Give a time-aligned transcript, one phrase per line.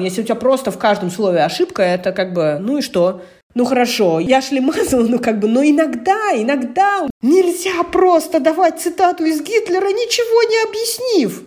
[0.00, 3.22] Если у тебя просто в каждом слове ошибка, это как бы, ну и что?
[3.54, 9.40] Ну хорошо, я шлемазала, ну как бы, но иногда, иногда нельзя просто давать цитату из
[9.40, 11.42] Гитлера, ничего не объяснив.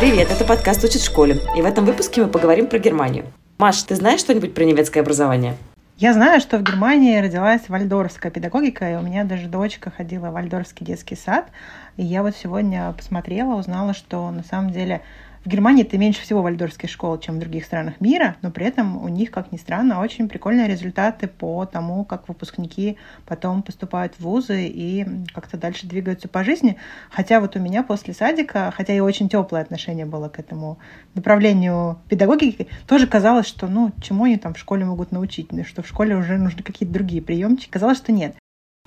[0.00, 3.26] Привет, это подкаст «Учит в школе», и в этом выпуске мы поговорим про Германию.
[3.58, 5.56] Маш, ты знаешь что-нибудь про немецкое образование?
[5.98, 10.32] Я знаю, что в Германии родилась вальдорфская педагогика, и у меня даже дочка ходила в
[10.32, 11.46] вальдорфский детский сад.
[11.96, 15.02] И я вот сегодня посмотрела, узнала, что на самом деле
[15.44, 19.02] в Германии это меньше всего вальдорфских школ, чем в других странах мира, но при этом
[19.02, 22.96] у них, как ни странно, очень прикольные результаты по тому, как выпускники
[23.26, 26.76] потом поступают в вузы и как-то дальше двигаются по жизни.
[27.10, 30.78] Хотя вот у меня после садика, хотя и очень теплое отношение было к этому
[31.14, 35.88] направлению педагогики, тоже казалось, что ну чему они там в школе могут научить, что в
[35.88, 37.70] школе уже нужны какие-то другие приемчики.
[37.70, 38.36] Казалось, что нет.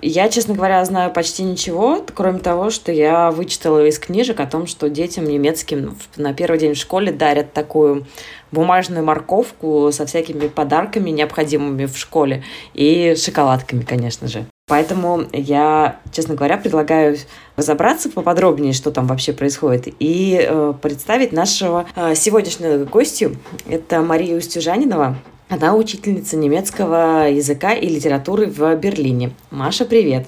[0.08, 4.67] Я, честно говоря, знаю почти ничего, кроме того, что я вычитала из книжек о том,
[4.67, 8.06] что детям немецким на первый день в школе дарят такую
[8.52, 12.44] бумажную морковку со всякими подарками, необходимыми в школе,
[12.75, 14.45] и шоколадками, конечно же.
[14.67, 17.17] Поэтому я, честно говоря, предлагаю
[17.56, 23.38] разобраться поподробнее, что там вообще происходит, и э, представить нашего э, сегодняшнего гостю.
[23.67, 25.16] Это Мария Устюжанинова,
[25.56, 29.31] она учительница немецкого языка и литературы в Берлине.
[29.52, 30.28] Маша, привет.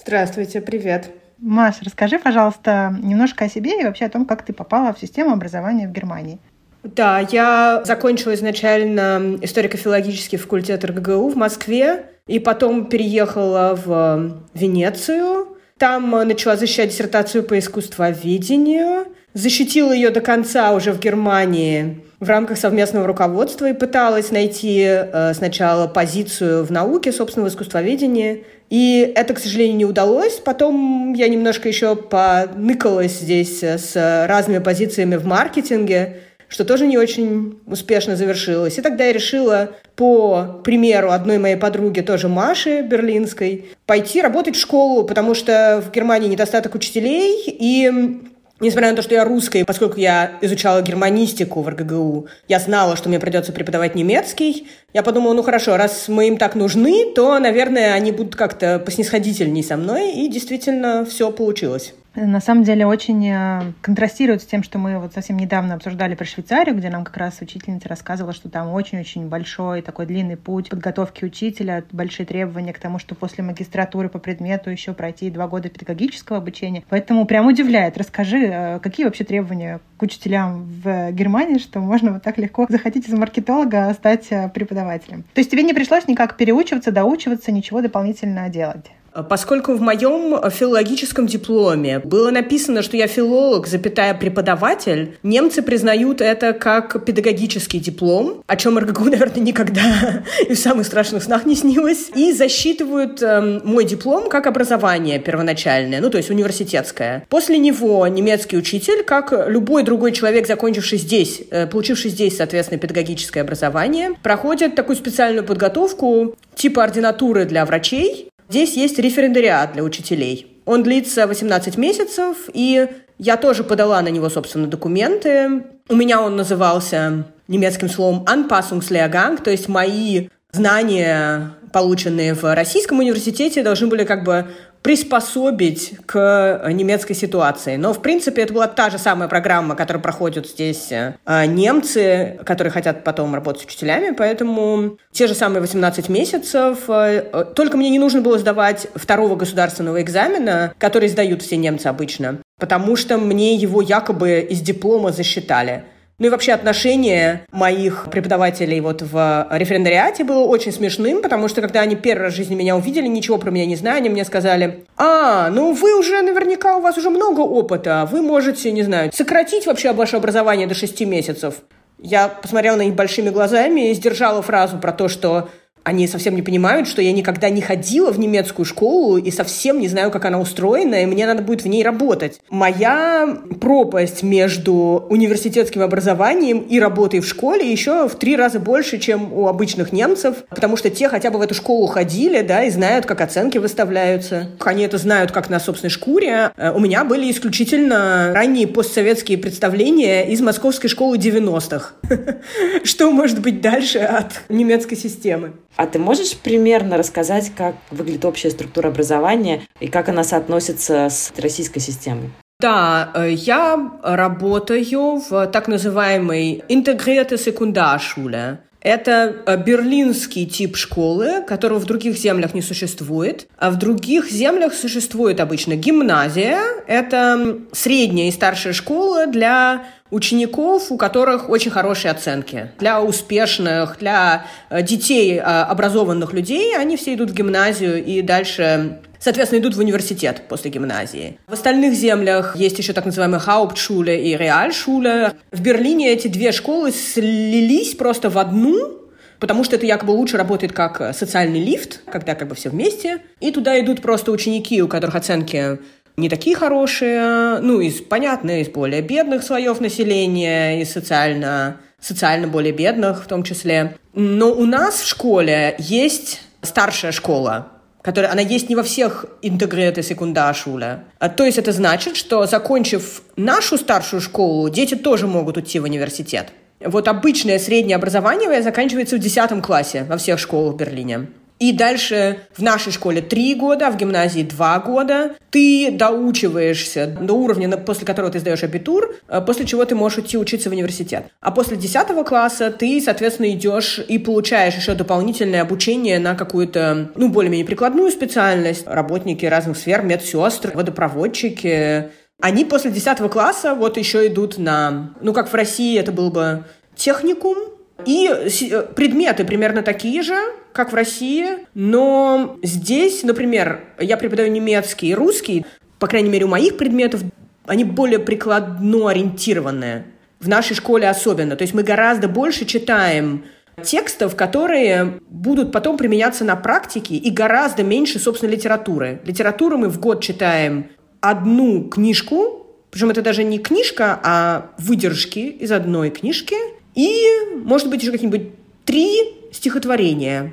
[0.00, 1.10] Здравствуйте, привет.
[1.38, 5.32] Маша, расскажи, пожалуйста, немножко о себе и вообще о том, как ты попала в систему
[5.32, 6.38] образования в Германии.
[6.82, 15.58] Да, я закончила изначально историко-филологический факультет РГГУ в Москве, и потом переехала в Венецию.
[15.78, 22.56] Там начала защищать диссертацию по искусствоведению, защитила ее до конца уже в Германии в рамках
[22.56, 28.44] совместного руководства и пыталась найти э, сначала позицию в науке, собственного искусствоведения.
[28.70, 30.34] И это, к сожалению, не удалось.
[30.34, 33.96] Потом я немножко еще поныкалась здесь с
[34.28, 38.78] разными позициями в маркетинге, что тоже не очень успешно завершилось.
[38.78, 44.60] И тогда я решила, по примеру одной моей подруги, тоже Маши Берлинской, пойти работать в
[44.60, 48.20] школу, потому что в Германии недостаток учителей, и
[48.62, 53.08] Несмотря на то, что я русская, поскольку я изучала германистику в РГГУ, я знала, что
[53.08, 54.68] мне придется преподавать немецкий.
[54.94, 59.64] Я подумала, ну хорошо, раз мы им так нужны, то, наверное, они будут как-то поснисходительней
[59.64, 64.78] со мной, и действительно все получилось на самом деле очень э, контрастирует с тем, что
[64.78, 68.70] мы вот совсем недавно обсуждали про Швейцарию, где нам как раз учительница рассказывала, что там
[68.72, 74.18] очень-очень большой такой длинный путь подготовки учителя, большие требования к тому, что после магистратуры по
[74.18, 76.84] предмету еще пройти два года педагогического обучения.
[76.88, 77.96] Поэтому прям удивляет.
[77.96, 83.08] Расскажи, э, какие вообще требования к учителям в Германии, что можно вот так легко захотеть
[83.08, 85.22] из маркетолога стать э, преподавателем.
[85.34, 88.90] То есть тебе не пришлось никак переучиваться, доучиваться, ничего дополнительно делать?
[89.28, 96.52] Поскольку в моем филологическом дипломе было написано, что я филолог, запятая преподаватель, немцы признают это
[96.52, 102.10] как педагогический диплом, о чем РГГУ, наверное, никогда и в самых страшных снах не снилось,
[102.14, 107.26] и засчитывают э, мой диплом как образование первоначальное, ну, то есть университетское.
[107.28, 113.42] После него немецкий учитель, как любой другой человек, закончивший здесь, э, получивший здесь, соответственно, педагогическое
[113.42, 120.51] образование, проходит такую специальную подготовку типа ординатуры для врачей, Здесь есть референдариат для учителей.
[120.64, 125.64] Он длится 18 месяцев, и я тоже подала на него, собственно, документы.
[125.88, 133.62] У меня он назывался немецким словом Anpassungslehrgang, то есть мои знания, полученные в российском университете,
[133.62, 134.46] должны были как бы
[134.82, 137.76] приспособить к немецкой ситуации.
[137.76, 141.14] Но, в принципе, это была та же самая программа, которую проходят здесь э,
[141.46, 146.78] немцы, которые хотят потом работать с учителями, поэтому те же самые 18 месяцев.
[146.88, 151.86] Э, э, только мне не нужно было сдавать второго государственного экзамена, который сдают все немцы
[151.86, 155.84] обычно, потому что мне его якобы из диплома засчитали.
[156.22, 161.80] Ну и вообще отношение моих преподавателей вот в референдариате было очень смешным, потому что когда
[161.80, 164.84] они первый раз в жизни меня увидели, ничего про меня не зная, они мне сказали,
[164.96, 169.66] а, ну вы уже наверняка, у вас уже много опыта, вы можете, не знаю, сократить
[169.66, 171.56] вообще ваше образование до шести месяцев.
[171.98, 175.48] Я посмотрела на них большими глазами и сдержала фразу про то, что
[175.84, 179.88] они совсем не понимают, что я никогда не ходила в немецкую школу и совсем не
[179.88, 182.40] знаю, как она устроена, и мне надо будет в ней работать.
[182.50, 189.32] Моя пропасть между университетским образованием и работой в школе еще в три раза больше, чем
[189.32, 193.06] у обычных немцев, потому что те хотя бы в эту школу ходили, да, и знают,
[193.06, 194.48] как оценки выставляются.
[194.60, 196.52] Они это знают как на собственной шкуре.
[196.56, 201.92] Э, у меня были исключительно ранние постсоветские представления из московской школы 90-х.
[202.84, 205.52] Что может быть дальше от немецкой системы?
[205.76, 211.32] А ты можешь примерно рассказать, как выглядит общая структура образования и как она соотносится с
[211.38, 212.30] российской системой?
[212.60, 218.60] Да, э, я работаю в так называемой интегрированной секундаршуле.
[218.82, 223.46] Это э, берлинский тип школы, которого в других землях не существует.
[223.56, 226.58] А в других землях существует обычно гимназия.
[226.86, 232.72] Это средняя и старшая школа для учеников, у которых очень хорошие оценки.
[232.78, 238.98] Для успешных, для э, детей, э, образованных людей, они все идут в гимназию и дальше
[239.22, 241.38] соответственно, идут в университет после гимназии.
[241.46, 245.34] В остальных землях есть еще так называемые Hauptschule и Realschule.
[245.52, 248.98] В Берлине эти две школы слились просто в одну,
[249.38, 253.18] потому что это якобы лучше работает как социальный лифт, когда как бы все вместе.
[253.38, 255.78] И туда идут просто ученики, у которых оценки
[256.16, 262.72] не такие хорошие, ну, из, понятно, из более бедных слоев населения, из социально, социально более
[262.72, 263.96] бедных в том числе.
[264.14, 267.68] Но у нас в школе есть старшая школа,
[268.02, 271.04] которая, она есть не во всех интегрированных секундаршуле.
[271.18, 275.84] А, то есть это значит, что закончив нашу старшую школу, дети тоже могут уйти в
[275.84, 276.48] университет.
[276.84, 281.28] Вот обычное среднее образование заканчивается в 10 классе во всех школах Берлине.
[281.62, 285.36] И дальше в нашей школе три года, а в гимназии два года.
[285.50, 290.36] Ты доучиваешься до уровня, после которого ты сдаешь абитур, э, после чего ты можешь идти
[290.36, 291.26] учиться в университет.
[291.40, 297.28] А после десятого класса ты, соответственно, идешь и получаешь еще дополнительное обучение на какую-то, ну,
[297.28, 298.82] более-менее прикладную специальность.
[298.84, 302.08] Работники разных сфер, медсестры, водопроводчики.
[302.40, 306.64] Они после десятого класса вот еще идут на, ну, как в России это был бы
[306.96, 307.56] техникум,
[308.04, 310.36] и э, предметы примерно такие же,
[310.72, 315.66] как в России, но здесь, например, я преподаю немецкий и русский,
[315.98, 317.22] по крайней мере, у моих предметов
[317.66, 320.06] они более прикладно ориентированные.
[320.40, 321.54] В нашей школе особенно.
[321.54, 323.44] То есть мы гораздо больше читаем
[323.82, 329.20] текстов, которые будут потом применяться на практике, и гораздо меньше, собственно, литературы.
[329.24, 330.88] Литературу мы в год читаем
[331.20, 336.56] одну книжку, причем это даже не книжка, а выдержки из одной книжки,
[336.94, 337.18] и,
[337.64, 338.50] может быть, еще какие-нибудь
[338.84, 340.52] три стихотворения.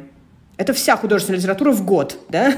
[0.58, 2.54] Это вся художественная литература в год, да?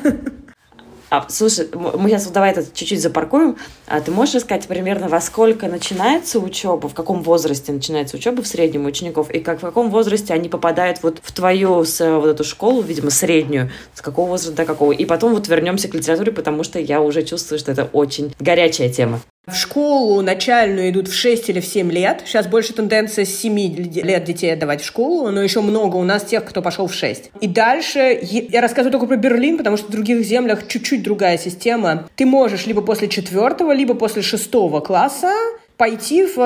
[1.14, 3.58] А, слушай, мы сейчас вот давай это чуть-чуть запаркуем.
[3.86, 8.48] А ты можешь рассказать примерно, во сколько начинается учеба, в каком возрасте начинается учеба в
[8.48, 12.46] среднем учеников, и как в каком возрасте они попадают вот в твою с, вот эту
[12.46, 14.94] школу, видимо, среднюю, с какого возраста до какого.
[14.94, 18.88] И потом вот вернемся к литературе, потому что я уже чувствую, что это очень горячая
[18.88, 19.20] тема.
[19.48, 22.22] В школу начальную идут в 6 или в 7 лет.
[22.26, 26.24] Сейчас больше тенденция с 7 лет детей отдавать в школу, но еще много у нас
[26.24, 27.32] тех, кто пошел в 6.
[27.42, 32.08] И дальше я рассказываю только про Берлин, потому что в других землях чуть-чуть другая система.
[32.16, 35.34] Ты можешь либо после четвертого, либо после шестого класса
[35.82, 36.38] пойти в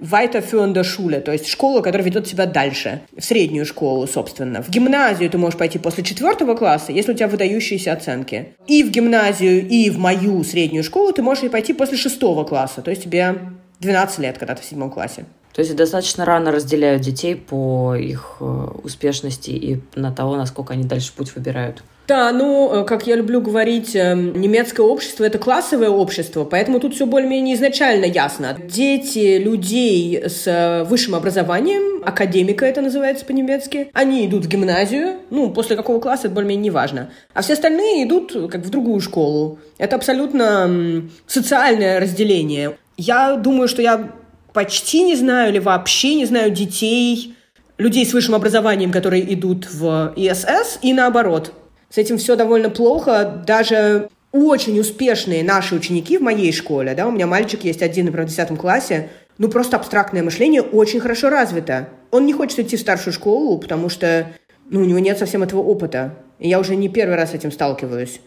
[0.00, 4.62] weiterführende Schule, то есть школу, которая ведет тебя дальше, в среднюю школу, собственно.
[4.62, 8.54] В гимназию ты можешь пойти после четвертого класса, если у тебя выдающиеся оценки.
[8.68, 12.90] И в гимназию, и в мою среднюю школу ты можешь пойти после шестого класса, то
[12.92, 13.34] есть тебе
[13.80, 15.24] 12 лет, когда ты в седьмом классе.
[15.54, 20.84] То есть достаточно рано разделяют детей по их э, успешности и на того, насколько они
[20.84, 21.82] дальше путь выбирают.
[22.06, 26.94] Да, ну, э, как я люблю говорить, эм, немецкое общество— это классовое общество, поэтому тут
[26.94, 28.58] все более-менее изначально ясно.
[28.62, 35.48] Дети людей с э, высшим образованием, академика это называется по-немецки, они идут в гимназию, ну,
[35.50, 37.10] после какого класса это более-менее неважно.
[37.32, 39.58] А все остальные идут как в другую школу.
[39.78, 42.76] Это абсолютно социальное разделение.
[42.98, 44.10] Я думаю, что я
[44.52, 47.34] почти не знаю или вообще не знаю детей,
[47.78, 51.54] людей с высшим образованием, которые идут в ИСС, и наоборот—
[51.94, 53.44] с этим все довольно плохо.
[53.46, 58.26] Даже очень успешные наши ученики в моей школе, да, у меня мальчик есть один, например,
[58.26, 61.88] в 10 классе, ну, просто абстрактное мышление очень хорошо развито.
[62.10, 64.26] Он не хочет идти в старшую школу, потому что
[64.68, 66.16] ну, у него нет совсем этого опыта.
[66.40, 68.20] И я уже не первый раз с этим сталкиваюсь.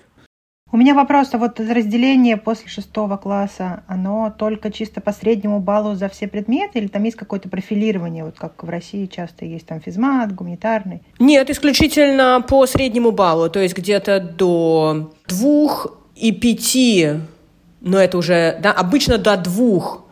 [0.69, 5.95] У меня вопрос, а вот разделение после шестого класса, оно только чисто по среднему баллу
[5.95, 9.79] за все предметы или там есть какое-то профилирование, вот как в России часто есть там
[9.79, 11.01] физмат, гуманитарный?
[11.19, 17.12] Нет, исключительно по среднему баллу, то есть где-то до двух и пяти,
[17.79, 20.06] но это уже, да, обычно до двух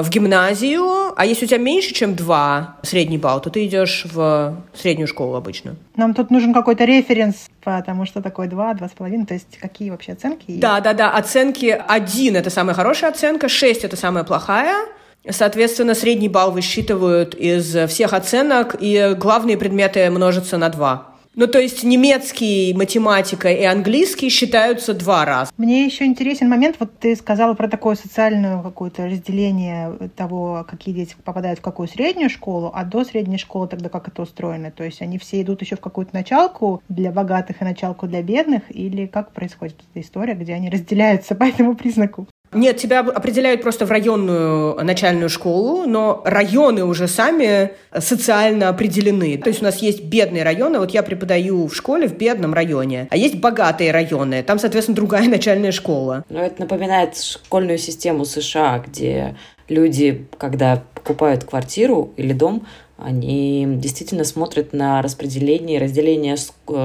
[0.00, 4.56] в гимназию, а если у тебя меньше, чем два средний балл, то ты идешь в
[4.72, 5.76] среднюю школу обычно.
[5.96, 9.90] Нам тут нужен какой-то референс, потому что такое два, два с половиной, то есть какие
[9.90, 10.44] вообще оценки?
[10.48, 14.86] Да, да, да, оценки один– это самая хорошая оценка, шесть– это самая плохая,
[15.30, 21.11] Соответственно, средний балл высчитывают из всех оценок, и главные предметы множатся на два.
[21.34, 25.50] Ну, то есть немецкий, математика и английский считаются два раза.
[25.56, 31.16] Мне еще интересен момент, вот ты сказала про такое социальное какое-то разделение того, какие дети
[31.24, 34.70] попадают в какую среднюю школу, а до средней школы тогда как это устроено?
[34.70, 38.64] То есть они все идут еще в какую-то началку для богатых и началку для бедных,
[38.68, 42.26] или как происходит эта история, где они разделяются по этому признаку?
[42.52, 49.38] Нет, тебя определяют просто в районную начальную школу, но районы уже сами социально определены.
[49.38, 53.08] То есть у нас есть бедные районы, вот я преподаю в школе в бедном районе,
[53.10, 56.24] а есть богатые районы, там, соответственно, другая начальная школа.
[56.28, 59.36] Ну, это напоминает школьную систему США, где
[59.68, 62.66] люди, когда покупают квартиру или дом,
[62.98, 66.36] они действительно смотрят на распределение и разделение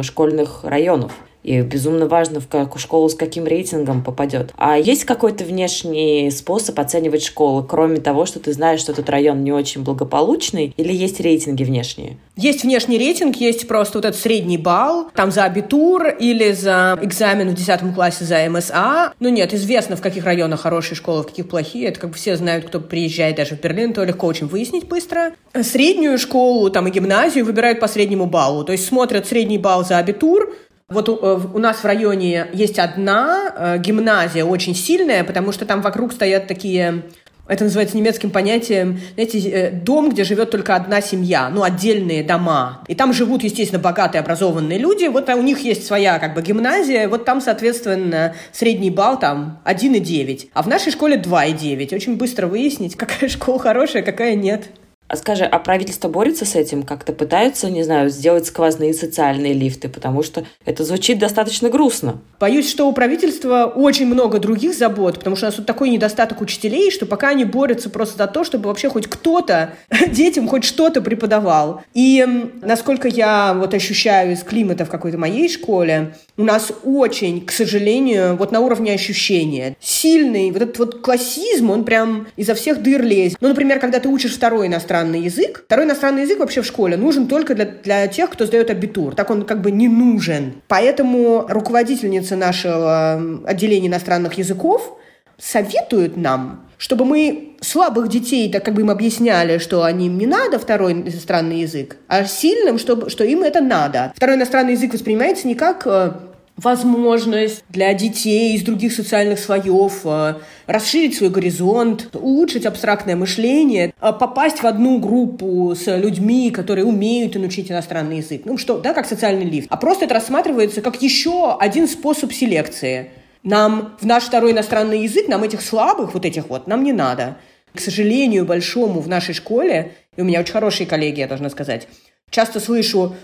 [0.01, 1.11] школьных районов
[1.43, 4.53] и безумно важно, в какую школу с каким рейтингом попадет.
[4.57, 9.43] А есть какой-то внешний способ оценивать школы, кроме того, что ты знаешь, что этот район
[9.43, 12.17] не очень благополучный, или есть рейтинги внешние?
[12.35, 17.49] Есть внешний рейтинг, есть просто вот этот средний балл, там за абитур или за экзамен
[17.49, 19.13] в 10 классе за МСА.
[19.19, 21.87] Ну нет, известно, в каких районах хорошие школы, в каких плохие.
[21.87, 25.31] Это как бы все знают, кто приезжает даже в Берлин, то легко очень выяснить быстро.
[25.59, 28.63] Среднюю школу там и гимназию выбирают по среднему баллу.
[28.63, 30.53] То есть смотрят средний балл за абитур,
[30.89, 35.65] вот у, э, у нас в районе есть одна э, гимназия очень сильная, потому что
[35.65, 37.03] там вокруг стоят такие
[37.49, 42.83] это называется немецким понятием, знаете, э, дом, где живет только одна семья, ну, отдельные дома.
[42.87, 45.05] И там живут, естественно, богатые, образованные люди.
[45.05, 47.07] Вот у них есть своя, как бы, гимназия.
[47.07, 50.49] Вот там, соответственно, средний балл там 1,9.
[50.53, 51.95] А в нашей школе 2,9.
[51.95, 54.69] Очень быстро выяснить, какая школа хорошая, какая нет.
[55.07, 56.83] А скажи, а правительство борется с этим?
[56.83, 59.87] Как-то пытаются, не знаю, сделать сквозные социальные лифты?
[59.87, 62.19] Потому что это звучит достаточно грустно.
[62.39, 66.41] Боюсь, что у правительства очень много других забот, потому что у нас тут такой недостаток
[66.41, 69.73] учителей, что пока они борются просто за то, чтобы вообще хоть кто-то
[70.11, 71.81] детям хоть что-то преподавал.
[71.93, 72.25] И
[72.61, 78.35] насколько я вот ощущаю из климата в какой-то моей школе, у нас очень, к сожалению,
[78.37, 83.37] вот на уровне ощущения, сильный вот этот вот классизм, он прям изо всех дыр лезет.
[83.41, 87.27] Ну, например, когда ты учишь второй иностранный язык, второй иностранный язык вообще в школе нужен
[87.27, 89.15] только для, для тех, кто сдает абитур.
[89.15, 90.61] Так он как бы не нужен.
[90.67, 94.97] Поэтому руководительница нашего отделения иностранных языков
[95.39, 100.27] советует нам, чтобы мы слабых детей, так как бы им объясняли, что они им не
[100.27, 104.13] надо второй иностранный язык, а сильным, чтобы, что им это надо.
[104.15, 106.11] Второй иностранный язык воспринимается не как э,
[106.57, 110.35] возможность для детей из других социальных слоев э,
[110.65, 117.35] расширить свой горизонт, улучшить абстрактное мышление, э, попасть в одну группу с людьми, которые умеют
[117.35, 118.41] и научить иностранный язык.
[118.45, 119.67] Ну что, да, как социальный лифт.
[119.69, 123.11] А просто это рассматривается как еще один способ селекции.
[123.43, 127.37] Нам в наш второй иностранный язык, нам этих слабых, вот этих вот, нам не надо.
[127.73, 131.87] К сожалению, большому в нашей школе, и у меня очень хорошие коллеги, я должна сказать,
[132.31, 133.15] часто слышу,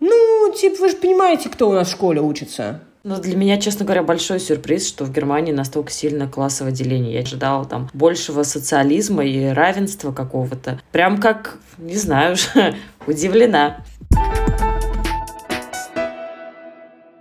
[0.00, 2.80] ну, типа, вы же понимаете, кто у нас в школе учится.
[3.04, 7.14] Ну, для меня, честно говоря, большой сюрприз, что в Германии настолько сильно классовое деление.
[7.14, 10.80] Я ожидала там большего социализма и равенства какого-то.
[10.92, 12.36] Прям как, не знаю,
[13.06, 13.84] удивлена.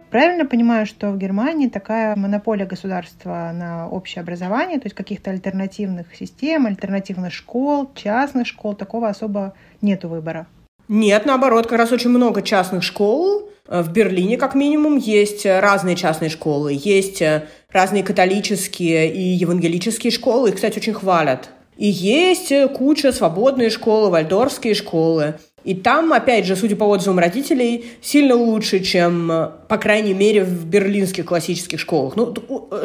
[0.09, 6.15] Правильно понимаю, что в Германии такая монополия государства на общее образование, то есть каких-то альтернативных
[6.15, 10.47] систем, альтернативных школ, частных школ, такого особо нету выбора?
[10.87, 13.49] Нет, наоборот, как раз очень много частных школ.
[13.67, 16.77] Э, в Берлине, как минимум, есть разные частные школы.
[16.81, 20.49] Есть э, разные католические и евангелические школы.
[20.49, 21.49] Их, кстати, очень хвалят.
[21.75, 25.35] И есть э, куча свободные школы, вальдорфские школы.
[25.65, 29.27] И там, опять же, судя по отзывам родителей, сильно лучше, чем,
[29.67, 32.15] по крайней мере, в берлинских классических школах.
[32.15, 32.33] Ну,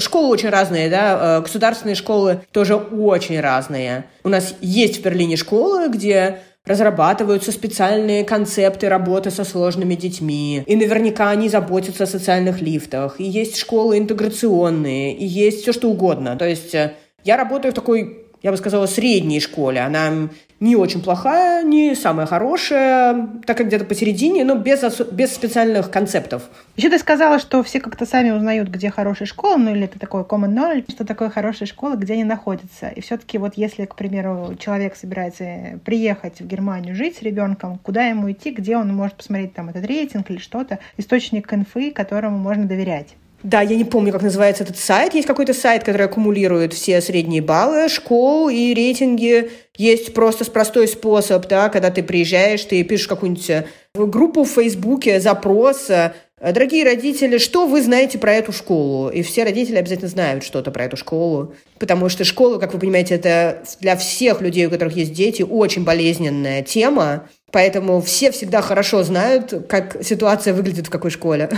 [0.00, 4.06] школы очень разные, да, государственные школы тоже очень разные.
[4.24, 10.62] У нас есть в Берлине школы, где разрабатываются специальные концепты работы со сложными детьми.
[10.66, 13.20] И наверняка они заботятся о социальных лифтах.
[13.20, 16.36] И есть школы интеграционные, и есть все что угодно.
[16.36, 19.80] То есть э, я работаю в такой я бы сказала, средней школе.
[19.80, 20.28] Она
[20.62, 24.80] не очень плохая, не самая хорошая, так как где-то посередине, но без,
[25.10, 26.44] без специальных концептов.
[26.76, 30.22] Еще ты сказала, что все как-то сами узнают, где хорошая школа, ну или это такое
[30.22, 32.88] common knowledge, что такое хорошая школа, где они находятся.
[32.90, 38.06] И все-таки вот если, к примеру, человек собирается приехать в Германию жить с ребенком, куда
[38.06, 42.66] ему идти, где он может посмотреть там этот рейтинг или что-то, источник инфы, которому можно
[42.66, 43.16] доверять.
[43.42, 45.14] Да, я не помню, как называется этот сайт.
[45.14, 49.50] Есть какой-то сайт, который аккумулирует все средние баллы школ и рейтинги.
[49.76, 55.18] Есть просто простой способ, да, когда ты приезжаешь, ты пишешь какую-нибудь э, группу в Фейсбуке,
[55.18, 59.10] запрос, э, Дорогие родители, что вы знаете про эту школу?
[59.10, 63.14] И все родители обязательно знают что-то про эту школу, потому что школа, как вы понимаете,
[63.14, 69.04] это для всех людей, у которых есть дети, очень болезненная тема, поэтому все всегда хорошо
[69.04, 71.48] знают, как ситуация выглядит в какой школе.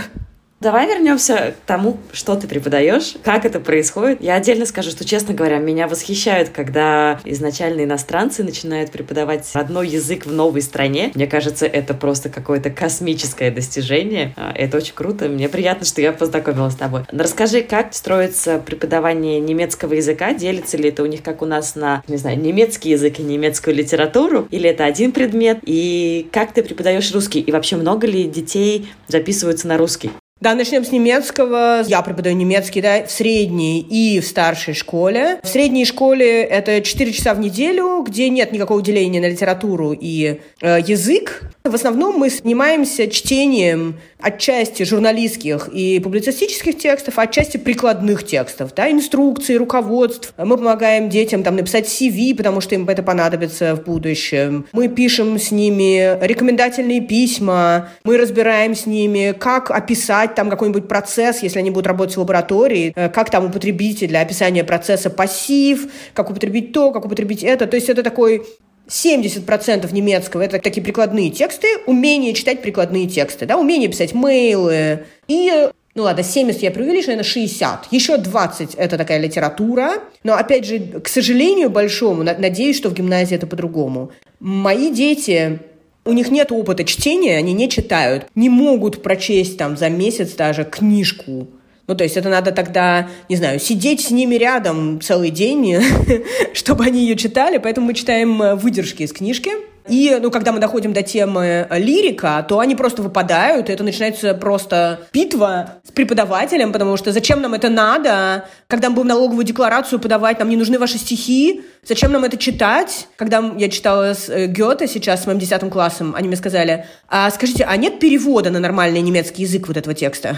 [0.61, 4.19] Давай вернемся к тому, что ты преподаешь, как это происходит.
[4.21, 10.25] Я отдельно скажу, что, честно говоря, меня восхищают, когда изначально иностранцы начинают преподавать родной язык
[10.25, 11.11] в новой стране.
[11.13, 14.33] Мне кажется, это просто какое-то космическое достижение.
[14.37, 15.29] А, это очень круто.
[15.29, 17.03] Мне приятно, что я познакомилась с тобой.
[17.11, 20.33] Расскажи, как строится преподавание немецкого языка?
[20.33, 23.75] Делится ли это у них, как у нас, на, не знаю, немецкий язык и немецкую
[23.75, 24.47] литературу?
[24.49, 25.59] Или это один предмет?
[25.63, 27.41] И как ты преподаешь русский?
[27.41, 30.09] И вообще много ли детей записываются на русский?
[30.45, 31.81] Да, начнем с немецкого.
[31.87, 35.39] Я преподаю немецкий да, в средней и в старшей школе.
[35.41, 40.39] В средней школе это 4 часа в неделю, где нет никакого деления на литературу и
[40.61, 41.41] э, язык.
[41.63, 49.57] В основном мы занимаемся чтением отчасти журналистских и публицистических текстов, отчасти прикладных текстов, да, инструкций,
[49.57, 50.33] руководств.
[50.37, 54.67] Мы помогаем детям там написать CV, потому что им это понадобится в будущем.
[54.73, 61.41] Мы пишем с ними рекомендательные письма, мы разбираем с ними, как описать там какой-нибудь процесс,
[61.43, 66.29] если они будут работать в лаборатории, э, как там употребить для описания процесса пассив, как
[66.29, 67.67] употребить то, как употребить это.
[67.67, 68.43] То есть это такой
[68.87, 75.05] 70% немецкого– это такие прикладные тексты, умение читать прикладные тексты, да, умение писать мейлы.
[75.27, 77.87] И, ну ладно, 70 я преувеличу, наверное, 60.
[77.91, 79.93] Еще 20– это такая литература.
[80.23, 84.11] Но, опять же, к сожалению большому, надеюсь, что в гимназии это по-другому.
[84.39, 85.59] Мои дети
[86.05, 90.63] у них нет опыта чтения, они не читают, не могут прочесть там за месяц даже
[90.63, 91.47] книжку.
[91.87, 95.77] Ну, то есть это надо тогда, не знаю, сидеть с ними рядом целый день,
[96.53, 99.51] чтобы они ее читали, поэтому мы читаем э, выдержки из книжки,
[99.87, 103.83] и, ну, когда мы доходим до темы э, лирика, то они просто выпадают, и это
[103.83, 108.45] начинается просто битва с преподавателем, потому что зачем нам это надо?
[108.67, 113.07] Когда мы будем налоговую декларацию подавать, нам не нужны ваши стихи, зачем нам это читать?
[113.15, 117.29] Когда я читала с э, Гёте сейчас, с моим десятым классом, они мне сказали, а
[117.29, 120.37] скажите, а нет перевода на нормальный немецкий язык вот этого текста?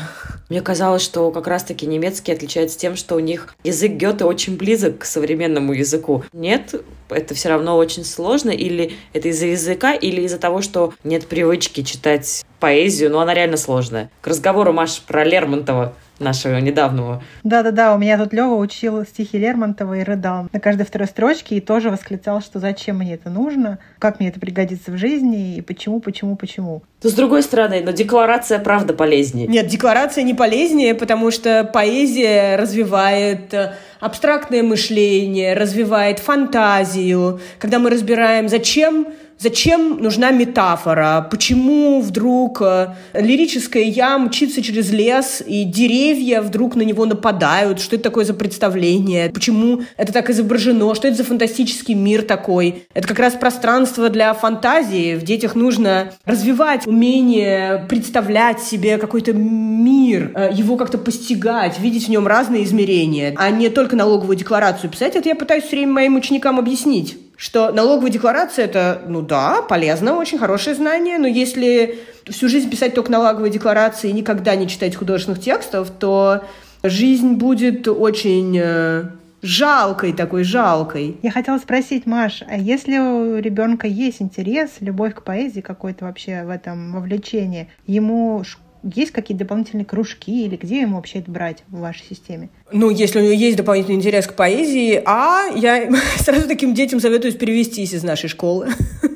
[0.49, 4.99] Мне казалось, что как раз-таки немецкий отличается тем, что у них язык Гёте очень близок
[4.99, 6.23] к современному языку.
[6.31, 6.75] Нет,
[7.09, 11.83] это все равно очень сложно, или это из-за языка, или из-за того, что нет привычки
[11.83, 14.09] читать поэзию, но она реально сложная.
[14.21, 17.21] К разговору, Маш, про Лермонтова нашего недавнего.
[17.43, 21.61] Да-да-да, у меня тут Лева учил стихи Лермонтова и рыдал на каждой второй строчке и
[21.61, 25.99] тоже восклицал, что зачем мне это нужно, как мне это пригодится в жизни и почему,
[25.99, 26.81] почему, почему.
[27.03, 29.47] Но с другой стороны, но декларация правда полезнее.
[29.47, 37.39] Нет, декларация не полезнее, потому что поэзия развивает э, абстрактное мышление, развивает фантазию.
[37.59, 39.07] Когда мы разбираем, зачем
[39.39, 41.27] Зачем нужна метафора?
[41.29, 47.79] Почему вдруг э, лирическая я мчится через лес, и деревья вдруг на него нападают?
[47.79, 49.29] Что это такое за представление?
[49.29, 50.95] Почему это так изображено?
[50.95, 52.87] Что это за фантастический мир такой?
[52.95, 55.13] Это как раз пространство для фантазии.
[55.15, 62.09] В детях нужно развивать умение представлять себе какой-то мир, э, его как-то постигать, видеть в
[62.09, 65.15] нем разные измерения, а не только налоговую декларацию писать.
[65.15, 70.17] Это я пытаюсь все время моим ученикам объяснить что налоговая декларация это, ну да, полезно,
[70.17, 74.95] очень хорошее знание, но если всю жизнь писать только налоговые декларации и никогда не читать
[74.95, 76.43] художественных текстов, то
[76.81, 79.03] жизнь будет очень э,
[79.43, 81.17] жалкой такой, жалкой.
[81.21, 86.43] Я хотела спросить, Маш, а если у ребенка есть интерес, любовь к поэзии какой-то вообще
[86.43, 88.43] в этом вовлечении, ему
[88.83, 92.49] есть какие-то дополнительные кружки или где ему вообще это брать в вашей системе?
[92.71, 97.33] Ну, если у него есть дополнительный интерес к поэзии, а я сразу таким детям советую
[97.33, 98.69] перевестись из нашей школы.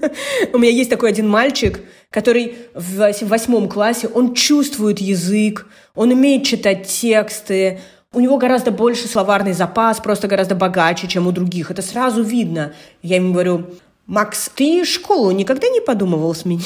[0.54, 6.46] У меня есть такой один мальчик, который в восьмом классе, он чувствует язык, он умеет
[6.46, 7.80] читать тексты,
[8.14, 11.72] у него гораздо больше словарный запас, просто гораздо богаче, чем у других.
[11.72, 12.74] Это сразу видно.
[13.02, 13.68] Я ему говорю,
[14.06, 16.66] Макс, ты школу никогда не подумывал сменить?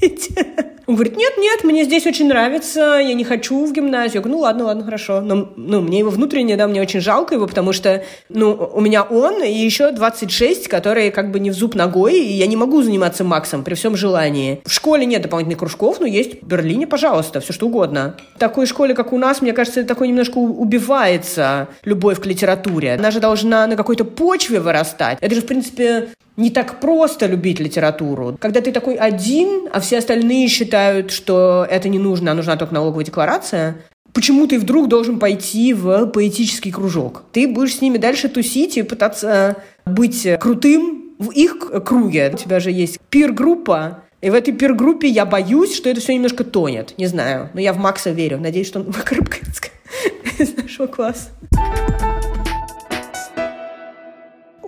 [0.90, 4.16] Он говорит, нет, нет, мне здесь очень нравится, я не хочу в гимназию.
[4.16, 5.20] Я говорю, ну ладно, ладно, хорошо.
[5.20, 9.04] Но ну, мне его внутренне, да, мне очень жалко его, потому что, ну, у меня
[9.04, 12.82] он и еще 26, которые как бы не в зуб ногой, и я не могу
[12.82, 14.62] заниматься Максом при всем желании.
[14.64, 18.16] В школе нет дополнительных кружков, но есть в Берлине, пожалуйста, все что угодно.
[18.34, 22.94] В такой школе, как у нас, мне кажется, такой немножко убивается любовь к литературе.
[22.94, 25.18] Она же должна на какой-то почве вырастать.
[25.20, 26.08] Это же, в принципе,
[26.40, 28.36] не так просто любить литературу.
[28.40, 32.74] Когда ты такой один, а все остальные считают, что это не нужно, а нужна только
[32.74, 33.76] налоговая декларация,
[34.12, 37.24] почему ты вдруг должен пойти в поэтический кружок?
[37.32, 42.30] Ты будешь с ними дальше тусить и пытаться быть крутым в их круге.
[42.32, 46.44] У тебя же есть пир-группа, И в этой пир-группе я боюсь, что это все немножко
[46.44, 46.94] тонет.
[46.98, 47.48] Не знаю.
[47.54, 48.38] Но я в Макса верю.
[48.38, 49.62] Надеюсь, что он выкарабкается
[50.38, 51.30] из нашего класса.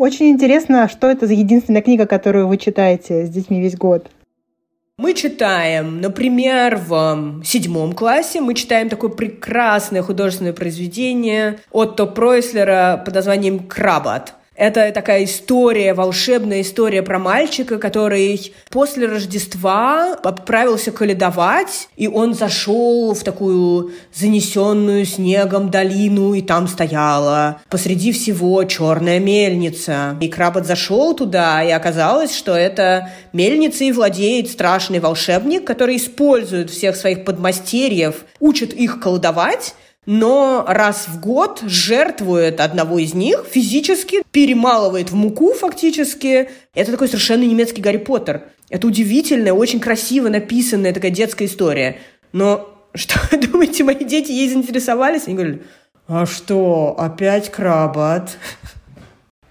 [0.02, 4.10] Очень интересно, что это за единственная книга, которую вы читаете с детьми весь год?
[4.98, 13.14] Мы читаем, например, в седьмом классе мы читаем такое прекрасное художественное произведение Отто Пройслера под
[13.14, 14.34] названием «Крабат».
[14.54, 23.14] Это такая история, волшебная история про мальчика, который после Рождества отправился каледовать, и он зашел
[23.14, 30.16] в такую занесенную снегом долину, и там стояла посреди всего черная мельница.
[30.20, 36.96] И Кработ зашел туда, и оказалось, что это и владеет страшный волшебник, который использует всех
[36.96, 39.74] своих подмастерьев, учит их колдовать,
[40.06, 46.50] но раз в год жертвует одного из них физически, перемалывает в муку фактически.
[46.74, 48.44] Это такой совершенно немецкий Гарри Поттер.
[48.68, 51.98] Это удивительная, очень красиво написанная такая детская история.
[52.32, 55.26] Но что думаете, мои дети ей заинтересовались?
[55.26, 55.62] Они говорили,
[56.08, 58.36] а что, опять крабат?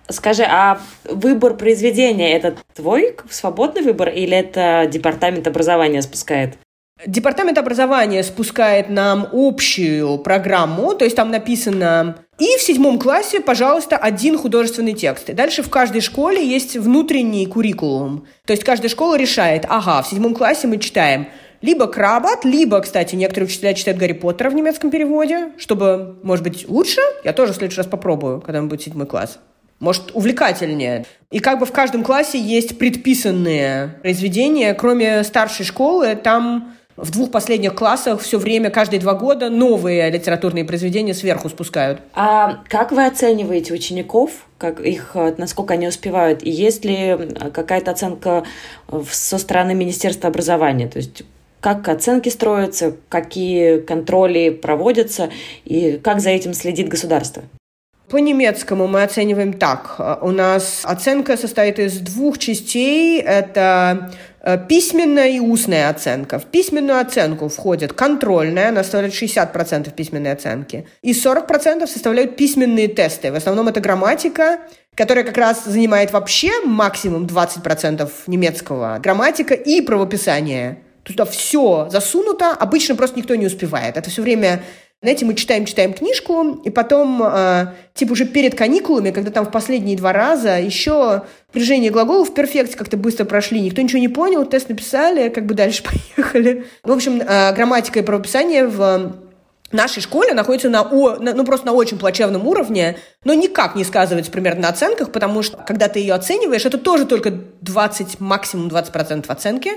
[0.09, 6.57] Скажи, а выбор произведения– это твой свободный выбор или это департамент образования спускает?
[7.07, 13.97] Департамент образования спускает нам общую программу, то есть там написано и в седьмом классе, пожалуйста,
[13.97, 15.29] один художественный текст.
[15.29, 18.25] И дальше в каждой школе есть внутренний куррикулум.
[18.45, 21.27] То есть каждая школа решает, ага, в седьмом классе мы читаем
[21.61, 26.67] либо Крабат, либо, кстати, некоторые учителя читают Гарри Поттера в немецком переводе, чтобы, может быть,
[26.67, 27.01] лучше.
[27.23, 29.37] Я тоже в следующий раз попробую, когда будет седьмой класс.
[29.79, 31.05] Может, увлекательнее.
[31.31, 34.73] И как бы в каждом классе есть предписанные произведения.
[34.73, 40.63] Кроме старшей школы, там в двух последних классах все время, каждые два года новые литературные
[40.63, 42.01] произведения сверху спускают.
[42.13, 44.31] А как вы оцениваете учеников?
[44.57, 46.43] Как их, насколько они успевают?
[46.43, 47.17] И есть ли
[47.53, 48.43] какая-то оценка
[49.09, 50.87] со стороны Министерства образования?
[50.87, 51.23] То есть
[51.59, 55.29] как оценки строятся, какие контроли проводятся
[55.65, 57.43] и как за этим следит государство?
[58.09, 60.19] По немецкому мы оцениваем так.
[60.21, 63.21] У нас оценка состоит из двух частей.
[63.21, 64.30] Это Э,
[64.67, 66.39] письменная и устная оценка.
[66.39, 73.31] В письменную оценку входит контрольная, она составляет 60% письменной оценки, и 40% составляют письменные тесты.
[73.31, 74.59] В основном это грамматика,
[74.95, 78.99] которая как раз занимает вообще максимум 20% немецкого.
[79.01, 80.79] Грамматика и правописание.
[81.03, 83.97] Туда все засунуто, обычно просто никто не успевает.
[83.97, 84.63] Это все время
[85.01, 89.51] знаете, мы читаем, читаем книжку, и потом, э, типа уже перед каникулами, когда там в
[89.51, 94.45] последние два раза еще прижение глаголов в перфекте как-то быстро прошли, никто ничего не понял,
[94.45, 95.83] тест написали, как бы дальше
[96.15, 96.67] поехали.
[96.83, 99.15] В общем, э, грамматика и правописание в
[99.71, 103.83] нашей школе находится на, о, на, ну, просто на очень плачевном уровне, но никак не
[103.83, 108.67] сказывается примерно на оценках, потому что, когда ты ее оцениваешь, это тоже только 20, максимум
[108.67, 109.71] 20% оценки.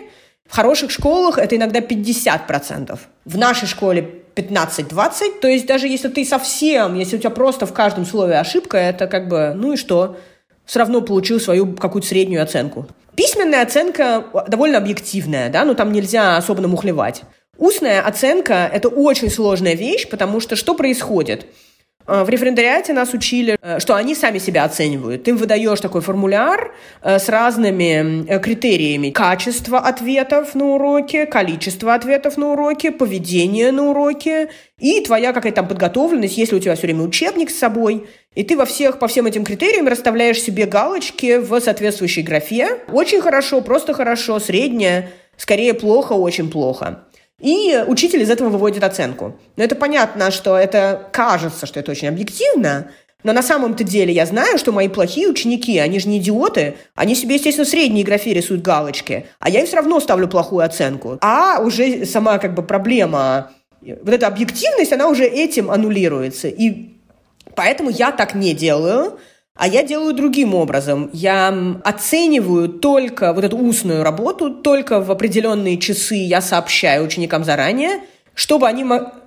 [0.47, 2.99] В хороших школах это иногда 50%.
[3.25, 5.41] В нашей школе 15-20.
[5.41, 9.07] То есть даже если ты совсем, если у тебя просто в каждом слове ошибка, это
[9.07, 10.17] как бы, ну и что?
[10.65, 12.87] Все равно получил свою какую-то среднюю оценку.
[13.17, 17.23] Письменная оценка довольно объективная, да, но там нельзя особо намухлевать.
[17.59, 21.47] Устная оценка– это очень сложная вещь, потому что что происходит?
[22.07, 25.25] Э, в референдариате нас учили, э, что они сами себя оценивают.
[25.25, 29.11] Ты им выдаешь такой формуляр э, с разными критериями.
[29.11, 35.69] Качество ответов на уроке, количество ответов на уроке, поведение на уроке и твоя какая-то там
[35.69, 38.07] подготовленность, если у тебя все время учебник с собой.
[38.35, 42.81] И ты во всех, по всем этим критериям расставляешь себе галочки в соответствующей графе.
[42.89, 47.05] Очень хорошо, просто хорошо, среднее, скорее плохо, очень плохо.
[47.45, 49.37] И учитель из этого выводит оценку.
[49.57, 52.91] Но это понятно, что это кажется, что это очень объективно,
[53.23, 57.15] но на самом-то деле я знаю, что мои плохие ученики, они же не идиоты, они
[57.15, 61.19] себе, естественно, в средней графе рисуют галочки, а я им все равно ставлю плохую оценку.
[61.21, 63.51] А уже сама как бы проблема,
[63.83, 66.49] вот эта объективность, она уже этим аннулируется.
[66.49, 66.95] И
[67.55, 69.19] поэтому я так не делаю,
[69.57, 71.11] а я делаю другим образом.
[71.13, 78.01] Я оцениваю только вот эту устную работу, только в определенные часы я сообщаю ученикам заранее,
[78.35, 78.85] чтобы они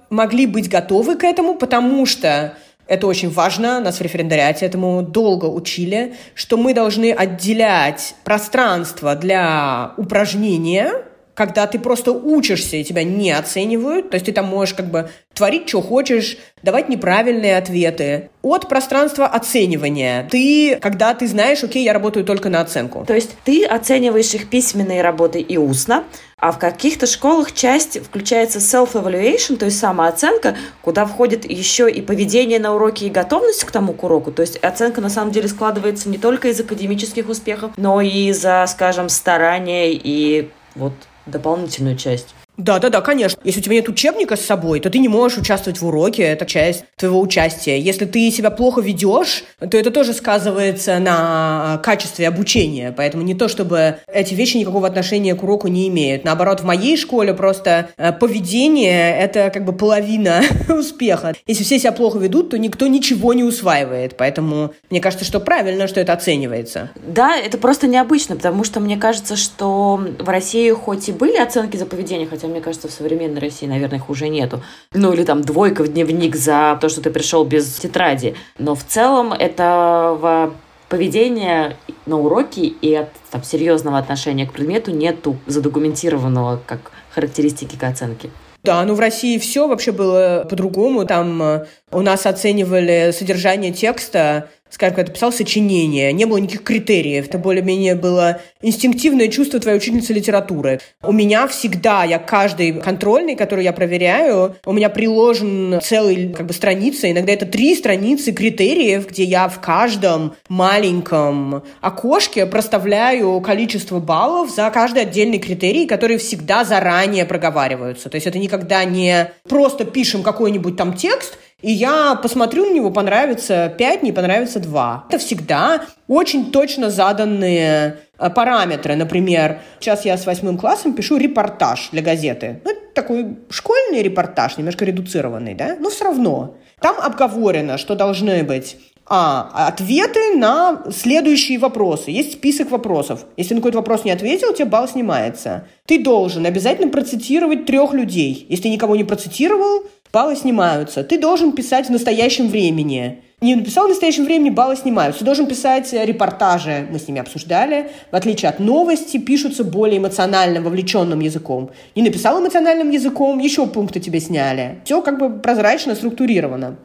[0.09, 2.55] могли быть готовы к этому, потому что
[2.87, 9.93] это очень важно, нас в референдариате этому долго учили, что мы должны отделять пространство для
[9.97, 10.91] упражнения,
[11.37, 15.11] когда ты просто учишься и тебя не оценивают, то есть ты там можешь как бы
[15.35, 18.31] творить, что хочешь, давать неправильные ответы.
[18.41, 20.27] От пространства оценивания.
[20.31, 23.05] Ты, когда ты знаешь, окей, я работаю только на оценку.
[23.05, 26.05] То есть ты оцениваешь их письменные работы и устно,
[26.39, 32.57] а в каких-то школах часть включается self-evaluation, то есть самооценка, куда входит еще и поведение
[32.57, 34.31] на уроке и готовность к тому к уроку.
[34.31, 38.65] То есть оценка на самом деле складывается не только из академических успехов, но и из-за,
[38.67, 40.93] скажем, старания и вот
[41.27, 42.33] дополнительную часть.
[42.57, 43.39] Да, да, да, конечно.
[43.43, 46.45] Если у тебя нет учебника с собой, то ты не можешь участвовать в уроке, это
[46.47, 47.79] часть твоего участия.
[47.79, 52.91] Если ты себя плохо ведешь, то это тоже сказывается на качестве обучения.
[52.95, 56.23] Поэтому не то, чтобы эти вещи никакого отношения к уроку не имеют.
[56.23, 61.35] Наоборот, в моей школе просто э, поведение— это как бы половина успеха.
[61.45, 64.17] Если все себя плохо ведут, то никто ничего не усваивает.
[64.17, 66.89] Поэтому мне кажется, что правильно, что это оценивается.
[66.95, 71.77] Да, это просто необычно, потому что мне кажется, что в России хоть и были оценки
[71.77, 74.61] за поведение, хотя хотя мне кажется, в современной России, наверное, их уже нету.
[74.93, 78.35] Ну или там двойка в дневник за то, что ты пришел без тетради.
[78.57, 80.53] Но в целом этого
[80.89, 87.83] поведения на уроке и от там, серьезного отношения к предмету нету задокументированного как характеристики к
[87.83, 88.29] оценке.
[88.63, 91.05] Да, ну в России все вообще было по-другому.
[91.05, 96.63] Там э, у нас оценивали содержание текста скажем, когда ты писал сочинение, не было никаких
[96.63, 100.79] критериев, это более-менее было инстинктивное чувство твоей учительницы литературы.
[101.03, 106.53] У меня всегда, я каждый контрольный, который я проверяю, у меня приложен целый как бы
[106.53, 114.49] страница, иногда это три страницы критериев, где я в каждом маленьком окошке проставляю количество баллов
[114.49, 118.09] за каждый отдельный критерий, которые всегда заранее проговариваются.
[118.09, 122.91] То есть это никогда не просто пишем какой-нибудь там текст, и я посмотрю на него,
[122.91, 125.05] понравится 5, не понравится 2.
[125.09, 128.95] Это всегда очень точно заданные э, параметры.
[128.95, 132.61] Например, сейчас я с восьмым классом пишу репортаж для газеты.
[132.63, 135.75] Ну, это такой школьный репортаж, немножко редуцированный, да?
[135.79, 136.57] Но все равно.
[136.79, 138.77] Там обговорено, что должны быть
[139.09, 139.67] а.
[139.67, 142.11] Ответы на следующие вопросы.
[142.11, 143.25] Есть список вопросов.
[143.37, 145.65] Если на какой-то вопрос не ответил, у тебя балл снимается.
[145.85, 148.45] Ты должен обязательно процитировать трех людей.
[148.49, 151.03] Если никого не процитировал, баллы снимаются.
[151.03, 153.21] Ты должен писать в настоящем времени.
[153.39, 155.19] Не написал в настоящем времени, баллы снимаются.
[155.19, 157.91] Ты должен писать репортажи, мы с ними обсуждали.
[158.11, 161.69] В отличие от новости, пишутся более эмоциональным, вовлеченным языком.
[161.95, 164.79] Не написал эмоциональным языком, еще пункты тебе сняли.
[164.85, 166.77] Все как бы прозрачно, структурировано.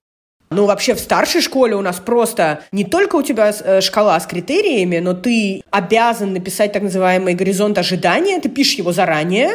[0.50, 4.26] Ну, вообще в старшей школе у нас просто не только у тебя э, шкала с
[4.26, 9.52] критериями, но ты обязан написать так называемый горизонт ожидания, ты пишешь его заранее,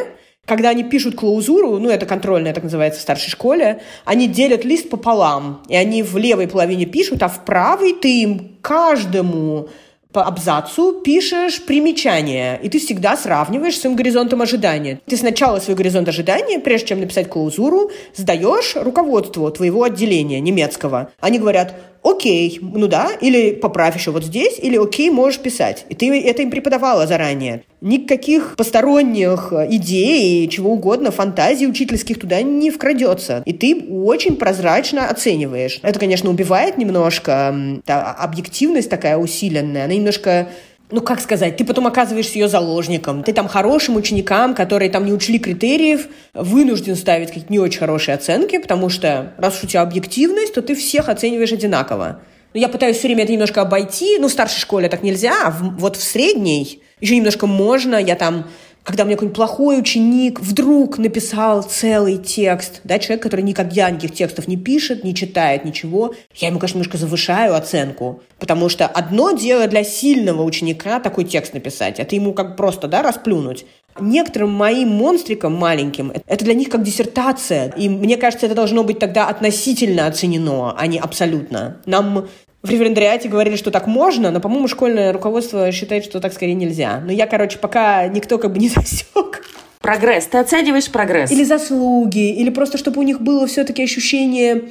[0.48, 4.88] когда они пишут клаузуру, ну, это контрольная, так называется, в старшей школе, они делят лист
[4.88, 9.68] пополам, и они в левой половине пишут, а в правой ты им каждому
[10.12, 15.00] по абзацу пишешь примечание, и ты всегда сравниваешь с своим горизонтом ожидания.
[15.06, 21.10] Ты сначала свой горизонт ожидания, прежде чем написать клаузуру, сдаешь руководству твоего отделения немецкого.
[21.20, 21.74] Они говорят,
[22.10, 25.86] окей, ну да, или поправь еще вот здесь, или окей, можешь писать.
[25.88, 27.62] И ты это им преподавала заранее.
[27.80, 33.42] Никаких посторонних идей, чего угодно, фантазий учительских туда не вкрадется.
[33.46, 35.78] И ты очень прозрачно оцениваешь.
[35.82, 40.48] Это, конечно, убивает немножко, та объективность такая усиленная, она немножко
[40.90, 43.22] ну, как сказать, ты потом оказываешься ее заложником.
[43.22, 48.14] Ты там хорошим ученикам, которые там не учли критериев, вынужден ставить какие-то не очень хорошие
[48.14, 52.20] оценки, потому что раз уж у тебя объективность, то ты всех оцениваешь одинаково.
[52.54, 54.18] Но я пытаюсь все время это немножко обойти.
[54.18, 57.96] Ну, в старшей школе так нельзя, а в, вот в средней еще немножко можно.
[57.96, 58.46] Я там
[58.88, 64.48] когда мне какой-нибудь плохой ученик вдруг написал целый текст, да, человек, который никогда никаких текстов
[64.48, 69.66] не пишет, не читает ничего, я ему, конечно, немножко завышаю оценку, потому что одно дело
[69.66, 73.66] для сильного ученика такой текст написать, это ему как просто, да, расплюнуть.
[74.00, 77.70] Некоторым моим монстрикам маленьким это для них как диссертация.
[77.76, 81.82] И мне кажется, это должно быть тогда относительно оценено, а не абсолютно.
[81.84, 82.28] Нам
[82.62, 87.00] в референдариате говорили, что так можно, но, по-моему, школьное руководство считает, что так скорее нельзя.
[87.04, 89.44] Но я, короче, пока никто как бы не засек.
[89.80, 90.26] Прогресс.
[90.26, 91.30] Ты оцениваешь прогресс.
[91.30, 94.64] Или заслуги, или просто, чтобы у них было все-таки ощущение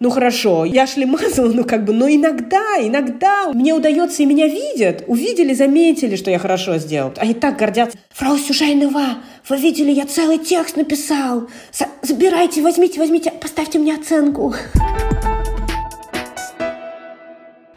[0.00, 5.02] ну хорошо, я шлемазала, ну как бы, но иногда, иногда мне удается, и меня видят,
[5.08, 7.12] увидели, заметили, что я хорошо сделал.
[7.16, 7.98] Они так гордятся.
[8.10, 11.48] Фрау Сюжайнова, вы видели, я целый текст написал.
[12.02, 14.54] Забирайте, возьмите, возьмите, поставьте мне оценку.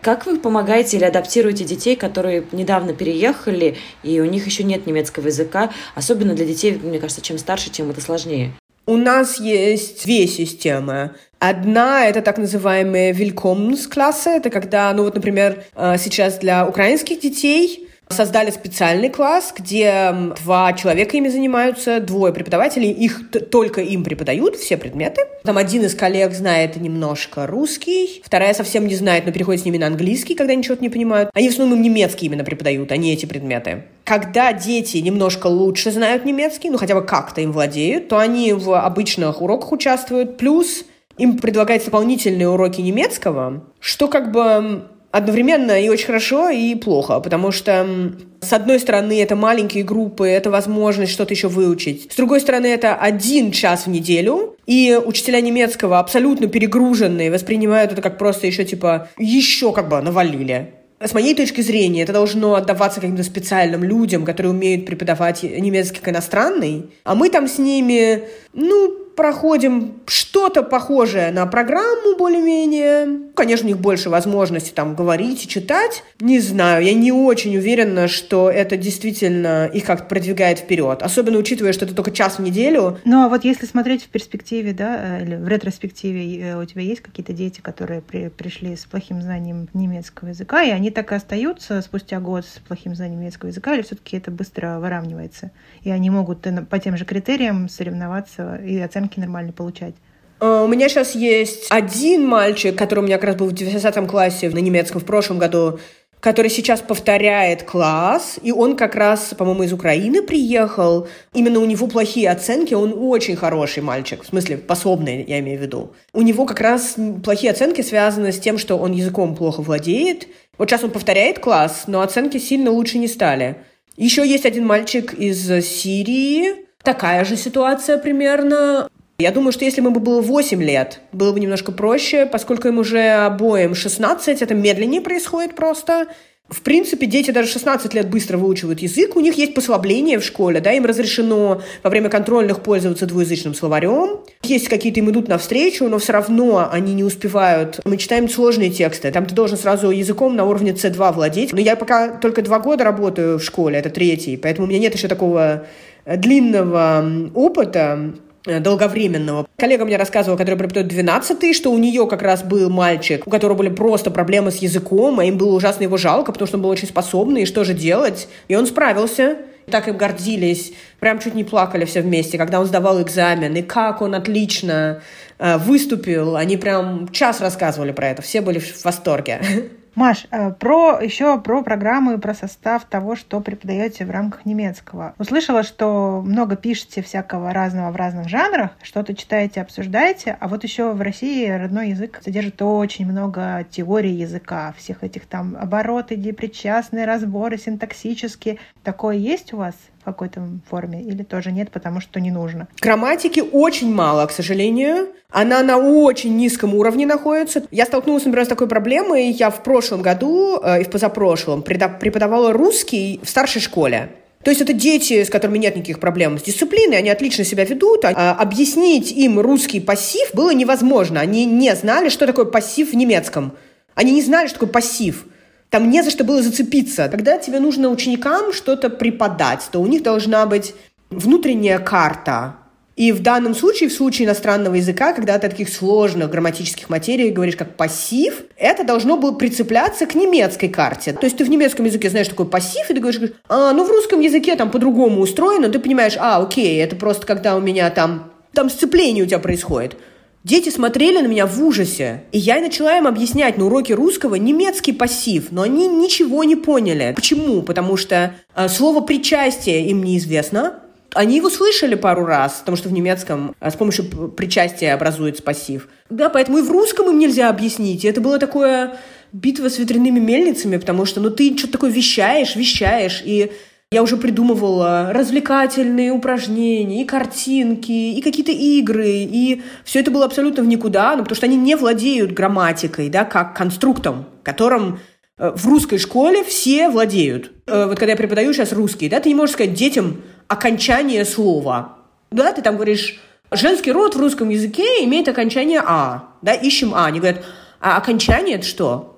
[0.02, 5.28] Как вы помогаете или адаптируете детей, которые недавно переехали, и у них еще нет немецкого
[5.28, 5.72] языка?
[5.94, 8.52] Особенно для детей, мне кажется, чем старше, тем это сложнее.
[8.88, 11.12] У нас есть две системы.
[11.38, 14.32] Одна— это так называемые Willkommensklasse.
[14.32, 20.74] Это когда, ну вот, например, э, сейчас для украинских детей создали специальный класс, где два
[20.74, 25.22] человека ими занимаются, двое преподавателей, их только им преподают все предметы.
[25.44, 29.78] Там один из коллег знает немножко русский, вторая совсем не знает, но переходит с ними
[29.78, 31.30] на английский, когда они чего-то не понимают.
[31.34, 33.84] Они в основном немецкий именно преподают, а не эти предметы.
[34.04, 38.80] Когда дети немножко лучше знают немецкий, ну хотя бы как-то им владеют, то они в
[38.80, 40.86] обычных уроках участвуют, плюс
[41.18, 47.52] им предлагаются дополнительные уроки немецкого, что как бы одновременно и очень хорошо, и плохо, потому
[47.52, 52.12] что с одной стороны, это маленькие группы, это возможность что-то еще выучить.
[52.12, 58.02] С другой стороны, это один час в неделю, и учителя немецкого абсолютно перегруженные воспринимают это
[58.02, 60.74] как просто еще типа еще как бы навалили.
[61.04, 66.10] С моей точки зрения, это должно отдаваться каким-то специальным людям, которые умеют преподавать немецкий как
[66.10, 73.30] иностранный, а мы там с ними, ну, проходим что-то похожее на программу более-менее.
[73.36, 76.04] Конечно, у них больше возможностей там говорить и читать.
[76.20, 81.04] Не знаю, я не очень уверена, что это действительно их как-то продвигает вперед.
[81.04, 82.98] Особенно учитывая, что это только час в неделю.
[83.06, 86.82] Ну, а вот если смотреть в перспективе, да, э, или в ретроспективе, э, у тебя
[86.82, 91.16] есть какие-то дети, которые при, пришли с плохим знанием немецкого языка, и они так и
[91.16, 95.52] остаются спустя год с плохим знанием немецкого языка, или все-таки это быстро выравнивается?
[95.84, 99.96] И они могут э, по тем же критериям соревноваться и оценки оценки нормально получать?
[100.40, 104.08] Э, у меня сейчас есть один мальчик, который у меня как раз был в 10
[104.08, 105.80] классе на немецком в прошлом году,
[106.20, 111.08] который сейчас повторяет класс, и он как раз, по-моему, из Украины приехал.
[111.34, 115.62] Именно у него плохие оценки, он очень хороший мальчик, в смысле, способный, я имею в
[115.62, 115.94] виду.
[116.14, 120.28] У него как раз плохие оценки связаны с тем, что он языком плохо владеет.
[120.60, 123.56] Вот сейчас он повторяет класс, но оценки сильно лучше не стали.
[123.98, 128.88] Еще есть один мальчик из Сирии, такая же ситуация примерно.
[129.22, 133.26] Я думаю, что если бы было 8 лет, было бы немножко проще, поскольку им уже
[133.26, 136.08] обоим 16, это медленнее происходит просто.
[136.52, 140.60] В принципе, дети даже 16 лет быстро выучивают язык, у них есть послабление в школе,
[140.60, 144.20] да, им разрешено во время контрольных пользоваться двуязычным словарем.
[144.44, 147.80] Есть какие-то им идут навстречу, но все равно они не успевают.
[147.86, 151.54] Мы читаем сложные тексты, там ты должен сразу языком на уровне C2 владеть.
[151.54, 154.94] Но я пока только два года работаю в школе, это третий, поэтому у меня нет
[154.94, 155.68] еще такого
[156.06, 158.14] длинного опыта,
[158.46, 159.48] долговременного.
[159.58, 163.58] Коллега мне рассказывала, который преподает 12 что у нее как раз был мальчик, у которого
[163.58, 166.70] были просто проблемы с языком, а им было ужасно его жалко, потому что он был
[166.70, 168.28] очень способный, и что же делать?
[168.48, 169.38] И он справился.
[169.70, 174.02] Так им гордились, прям чуть не плакали все вместе, когда он сдавал экзамен, и как
[174.02, 175.02] он отлично
[175.38, 176.36] э, выступил.
[176.36, 179.40] Они прям час рассказывали про это, все были в восторге.
[179.94, 185.14] Маш, э, про еще про программу и про состав того, что преподаете в рамках немецкого.
[185.18, 190.94] Услышала, что много пишете всякого разного в разных жанрах, что-то читаете, обсуждаете, а вот еще
[190.94, 197.58] в России родной язык содержит очень много теорий языка, всех этих там обороты, депричастные разборы,
[197.58, 198.60] синтаксические.
[198.84, 199.76] Такое есть у вас?
[200.02, 202.68] В какой-то форме или тоже нет, потому что не нужно?
[202.82, 205.10] Грамматики очень мало, к сожалению.
[205.30, 207.64] Она на очень низком уровне находится.
[207.72, 209.32] Я столкнулась, например, с такой проблемой.
[209.32, 214.10] Я в прошлом году э, и в позапрошлом преподавала русский в старшей школе.
[214.44, 218.04] То есть это дети, с которыми нет никаких проблем с дисциплиной, они отлично себя ведут.
[218.06, 221.20] А объяснить им русский пассив было невозможно.
[221.20, 223.54] Они не знали, что такое пассив в немецком.
[223.94, 225.26] Они не знали, что такое пассив.
[225.72, 227.08] Там не за что было зацепиться.
[227.08, 230.76] Когда тебе нужно ученикам что-то преподать, то у них должна быть
[231.10, 232.58] внутренняя карта.
[232.98, 237.56] И в данном случае, в случае иностранного языка, когда ты таких сложных грамматических материях говоришь
[237.56, 241.14] как пассив, это должно было прицепляться к немецкой карте.
[241.14, 243.90] То есть ты в немецком языке знаешь такой пассив, и ты говоришь, а, ну в
[243.90, 248.34] русском языке там по-другому устроено, ты понимаешь, а, окей, это просто когда у меня там,
[248.54, 249.96] там сцепление у тебя происходит.
[250.44, 254.92] Дети смотрели на меня в ужасе, и я начала им объяснять на уроке русского немецкий
[254.92, 257.14] пассив, но они ничего не поняли.
[257.16, 257.62] Почему?
[257.62, 260.80] Потому что э, слово «причастие» им неизвестно,
[261.14, 265.90] они его слышали пару раз, потому что в немецком э, с помощью причастия образуется пассив.
[266.10, 268.04] Да, поэтому и в русском им нельзя объяснить.
[268.04, 268.98] И это было такое
[269.32, 273.52] битва с ветряными мельницами, потому что ну ты что-то такое вещаешь, вещаешь, и
[273.94, 280.64] я уже придумывала развлекательные упражнения, и картинки, и какие-то игры, и все это было абсолютно
[280.64, 285.02] в никуда, ну, потому что они не владеют грамматикой, да, как конструктом, которым
[285.38, 287.52] э, в русской школе все владеют.
[287.68, 291.98] Э, вот когда я преподаю сейчас русский, да, ты не можешь сказать детям окончание слова.
[292.32, 293.20] Да, ты там говоришь,
[293.52, 296.36] женский род в русском языке имеет окончание «а».
[296.42, 297.08] Да, ищем «а».
[297.08, 297.44] Они говорят,
[297.82, 299.11] а окончание это что?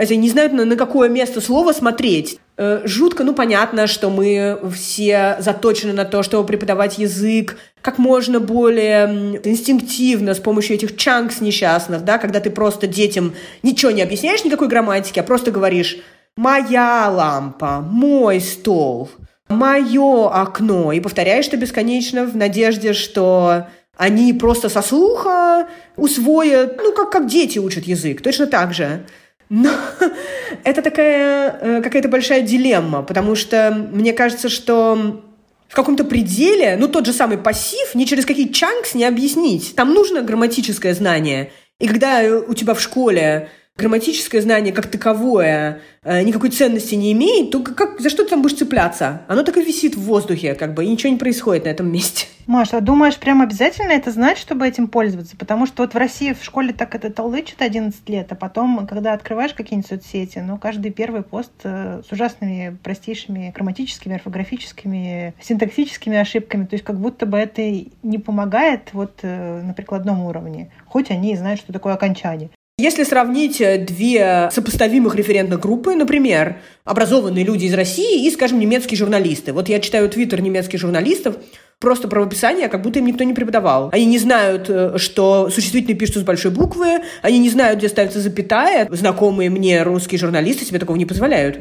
[0.00, 2.38] Они не знают, на, на какое место слова смотреть.
[2.56, 8.40] Э, жутко, ну понятно, что мы все заточены на то, чтобы преподавать язык как можно
[8.40, 14.42] более инстинктивно с помощью этих чанкс несчастных, да, когда ты просто детям ничего не объясняешь,
[14.42, 15.98] никакой грамматики, а просто говоришь
[16.34, 19.10] «моя лампа», «мой стол»,
[19.50, 23.66] «мое окно» и повторяешь это бесконечно в надежде, что
[23.98, 29.04] они просто со слуха усвоят, ну, как, как дети учат язык, точно так же.
[29.50, 29.70] Но
[30.64, 35.22] это такая э, какая-то большая дилемма, потому что мне кажется, что
[35.68, 39.74] в каком-то пределе, ну, тот же самый пассив, ни через какие чанкс не объяснить.
[39.76, 41.52] Там нужно грамматическое знание.
[41.78, 47.50] И когда у тебя в школе грамматическое знание как таковое э, никакой ценности не имеет,
[47.50, 49.22] то как, за что ты там будешь цепляться?
[49.28, 52.26] Оно так и висит в воздухе, как бы, и ничего не происходит на этом месте.
[52.50, 55.36] Маша, а думаешь, прям обязательно это знать, чтобы этим пользоваться?
[55.36, 59.12] Потому что вот в России в школе так это толдычат 11 лет, а потом, когда
[59.12, 66.64] открываешь какие-нибудь соцсети, ну, каждый первый пост э, с ужасными, простейшими грамматическими, орфографическими, синтаксическими ошибками.
[66.64, 67.62] То есть как будто бы это
[68.02, 72.50] не помогает вот э, на прикладном уровне, хоть они и знают, что такое окончание.
[72.80, 78.98] Если сравнить э, две сопоставимых референтных группы, например, образованные люди из России и, скажем, немецкие
[78.98, 79.52] журналисты.
[79.52, 81.36] Вот я читаю твиттер немецких журналистов,
[81.80, 83.88] просто правописание, как будто им никто не преподавал.
[83.92, 88.20] Они не знают, э, что существительные пишутся с большой буквы, они не знают, где ставится
[88.20, 88.86] запятая.
[88.90, 91.60] Знакомые мне русские журналисты себе такого не позволяют.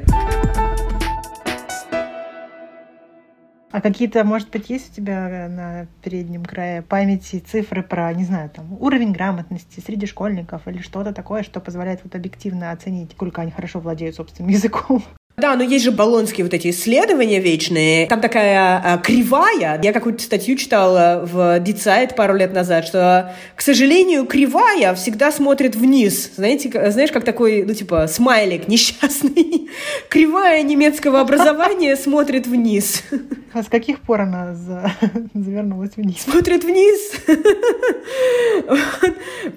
[3.72, 8.50] А какие-то, может быть, есть у тебя на переднем крае памяти цифры про, не знаю,
[8.50, 13.52] там, уровень грамотности среди школьников или что-то такое, что позволяет вот объективно оценить, сколько они
[13.52, 15.04] хорошо владеют собственным языком?
[15.40, 18.08] Да, но есть же баллонские вот эти исследования вечные.
[18.08, 19.80] Там такая а, кривая.
[19.82, 25.76] Я какую-то статью читала в Дицайт пару лет назад, что, к сожалению, кривая всегда смотрит
[25.76, 26.32] вниз.
[26.36, 29.70] Знаете, знаешь, как такой, ну, типа, смайлик несчастный.
[30.10, 33.04] Кривая немецкого образования смотрит вниз.
[33.52, 34.92] А с каких пор она за...
[35.34, 36.22] завернулась вниз?
[36.22, 37.14] Смотрит вниз.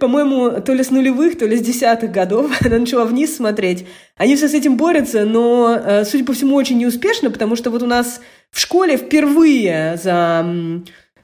[0.00, 3.86] По-моему, то ли с нулевых, то ли с десятых годов она начала вниз смотреть.
[4.16, 7.82] Они все с этим борются, но, э, судя по всему, очень неуспешно, потому что вот
[7.82, 10.46] у нас в школе впервые за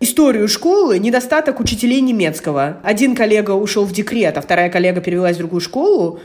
[0.00, 2.80] историю школы недостаток учителей немецкого.
[2.82, 6.20] Один коллега ушел в декрет, а вторая коллега перевелась в другую школу,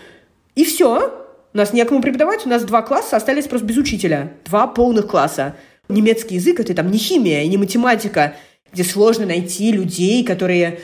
[0.56, 1.20] и все.
[1.54, 4.34] У нас некому преподавать, у нас два класса остались просто без учителя.
[4.46, 5.56] Два полных класса.
[5.90, 8.36] Немецкий язык— это там не химия не математика,
[8.72, 10.80] где сложно найти людей, которые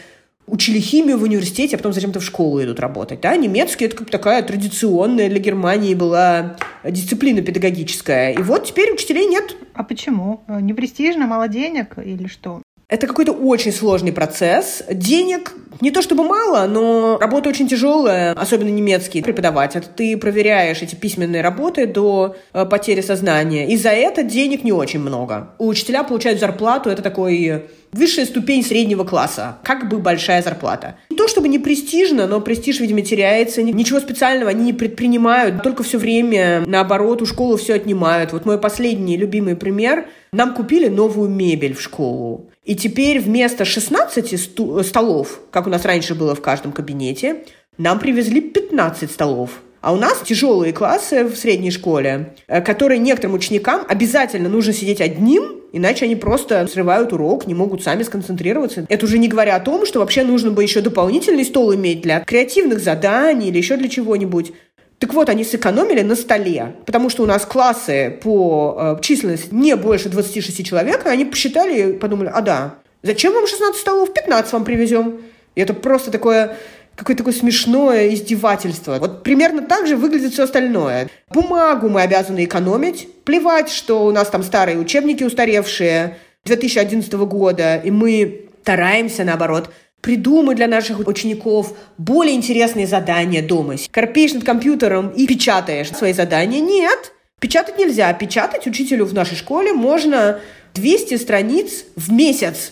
[0.51, 3.21] учили химию в университете, а потом зачем-то в школу идут работать.
[3.21, 3.35] Да?
[3.35, 8.33] Немецкий— это как такая традиционная для Германии была дисциплина педагогическая.
[8.33, 9.55] И вот теперь учителей нет.
[9.73, 10.41] А почему?
[10.47, 12.61] Не престижно, мало денег или что?
[12.89, 14.81] Это какой-то очень сложный процесс.
[14.89, 19.75] Денег не то чтобы мало, но работа очень тяжелая, особенно немецкий преподавать.
[19.75, 23.67] Это ты проверяешь эти письменные работы до э, потери сознания.
[23.67, 25.51] И за это денег не очень много.
[25.59, 29.57] У учителя получают зарплату, это такой высшая ступень среднего класса.
[29.63, 30.95] Как бы большая зарплата.
[31.11, 33.61] Не то чтобы не престижно, но престиж, видимо, теряется.
[33.61, 35.61] Ничего специального они не предпринимают.
[35.61, 38.33] Только все время, наоборот, у школы все отнимают.
[38.33, 40.07] Вот мой последний любимый пример.
[40.31, 42.49] Нам купили новую мебель в школу.
[42.69, 47.37] И теперь вместо 16 столов, как у нас раньше было в каждом кабинете,
[47.79, 49.61] нам привезли 15 столов.
[49.81, 55.01] А у нас тяжелые классы в средней школе, э, которые некоторым ученикам обязательно нужно сидеть
[55.01, 58.85] одним, иначе они просто срывают урок, не могут сами сконцентрироваться.
[58.87, 62.19] Это уже не говоря о том, что вообще нужно бы еще дополнительный стол иметь для
[62.19, 64.51] креативных заданий или еще для чего-нибудь.
[64.99, 69.77] Так вот, они сэкономили на столе, потому что у нас классы по э, численности не
[69.77, 74.51] больше 26 человек, и они посчитали и подумали, а да, зачем вам 16 столов, 15
[74.51, 75.21] вам привезем.
[75.55, 76.57] И это просто такое
[76.99, 78.97] какое-то такое смешное издевательство.
[78.99, 81.09] Вот примерно так же выглядит все остальное.
[81.29, 83.07] Бумагу мы обязаны экономить.
[83.23, 89.69] Плевать, что у нас там старые учебники устаревшие 2011 года, и мы стараемся, наоборот,
[90.01, 93.75] Придумай для наших учеников более интересные задания дома.
[93.91, 96.61] Корпеешь над компьютером и печатаешь свои задания.
[96.61, 98.11] Нет, печатать нельзя.
[98.13, 100.39] Печатать учителю в нашей школе можно
[100.73, 102.71] 200 страниц в месяц.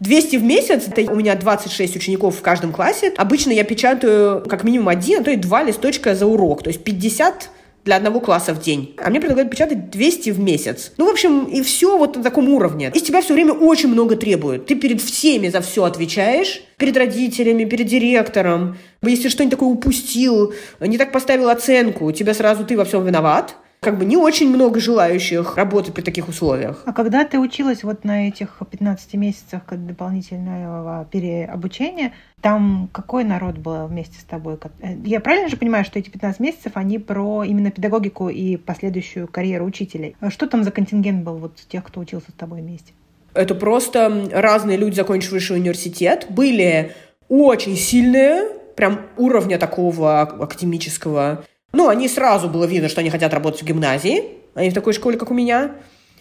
[0.00, 3.12] 200 в месяц, это у меня 26 учеников в каждом классе.
[3.16, 6.62] Обычно я печатаю как минимум один, а то и два листочка за урок.
[6.62, 7.50] То есть 50
[7.84, 8.94] для одного класса в день.
[9.02, 10.92] А мне предлагают печатать 200 в месяц.
[10.96, 12.90] Ну, в общем, и все вот на таком уровне.
[12.94, 14.66] Из тебя все время очень много требуют.
[14.66, 16.62] Ты перед всеми за все отвечаешь.
[16.78, 18.76] Перед родителями, перед директором.
[19.02, 23.98] Если что-нибудь такое упустил, не так поставил оценку, тебя сразу ты во всем виноват как
[23.98, 26.82] бы не очень много желающих работать при таких условиях.
[26.86, 33.86] А когда ты училась вот на этих 15 месяцах дополнительного переобучения, там какой народ был
[33.86, 34.58] вместе с тобой?
[34.80, 39.28] Э, я правильно же понимаю, что эти 15 месяцев, они про именно педагогику и последующую
[39.28, 40.16] карьеру учителей?
[40.30, 42.94] Что там за контингент был вот тех, кто учился с тобой вместе?
[43.34, 46.92] Это просто разные люди, закончившие университет, были
[47.28, 51.44] очень сильные, прям уровня такого академического
[51.74, 54.24] ну, они сразу было видно, что они хотят работать в гимназии.
[54.54, 55.72] Они в такой школе, как у меня.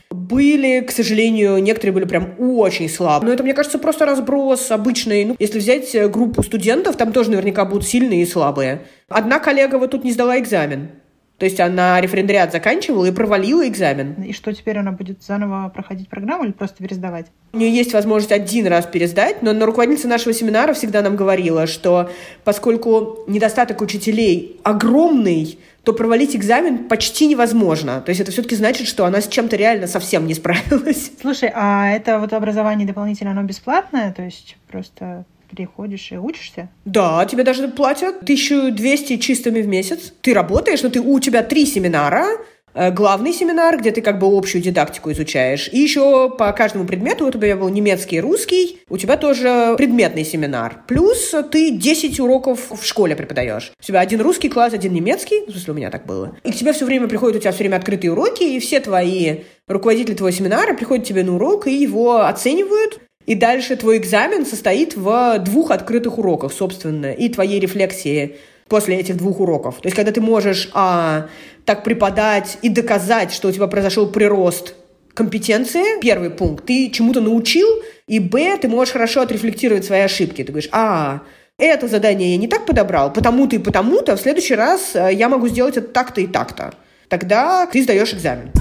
[0.10, 3.28] Были, к сожалению, некоторые были прям очень слабые.
[3.28, 5.26] Но это, мне кажется, просто разброс обычный.
[5.26, 8.84] Ну, если взять группу студентов, там тоже наверняка будут сильные и слабые.
[9.10, 10.90] Одна коллега вот тут не сдала экзамен.
[11.38, 14.24] То есть она референдариат заканчивала и провалила экзамен.
[14.24, 17.28] И что теперь она будет заново проходить программу или просто пересдавать?
[17.54, 21.68] У нее есть возможность один раз пересдать, но, но руководительница нашего семинара всегда нам говорила,
[21.68, 22.10] что
[22.44, 28.00] поскольку недостаток учителей огромный, то провалить экзамен почти невозможно.
[28.02, 31.12] То есть это все-таки значит, что она с чем-то реально совсем не справилась.
[31.22, 34.14] Слушай, а это вот образование дополнительное, оно бесплатное?
[34.14, 36.70] То есть просто приходишь и учишься?
[36.86, 40.14] Да, тебе даже платят 1200 чистыми в месяц.
[40.22, 42.26] Ты работаешь, но ты, у тебя три семинара,
[42.74, 45.70] э, главный семинар, где ты как бы общую дидактику изучаешь.
[45.72, 50.26] И еще по каждому предмету, у тебя был немецкий и русский, у тебя тоже предметный
[50.26, 50.84] семинар.
[50.88, 53.72] Плюс ты 10 уроков в школе преподаешь.
[53.80, 56.36] У тебя один русский класс, один немецкий, в смысле у меня так было.
[56.44, 59.42] И к тебе все время приходят, у тебя все время открытые уроки, и все твои
[59.68, 64.96] руководители твоего семинара приходят тебе на урок и его оценивают, и дальше твой экзамен состоит
[64.96, 69.76] в двух открытых уроках, собственно, и твоей рефлексии после этих двух уроков.
[69.82, 71.28] То есть, когда ты можешь а,
[71.66, 74.76] так преподать и доказать, что у тебя произошел прирост
[75.14, 77.68] компетенции, первый пункт, ты чему-то научил,
[78.08, 80.44] и б, ты можешь хорошо отрефлектировать свои ошибки.
[80.44, 81.22] Ты говоришь, а,
[81.58, 85.48] это задание я не так подобрал, потому-то и потому-то, в следующий раз э, я могу
[85.48, 86.74] сделать это так-то и так-то.
[87.10, 88.52] Тогда ты сдаешь экзамен.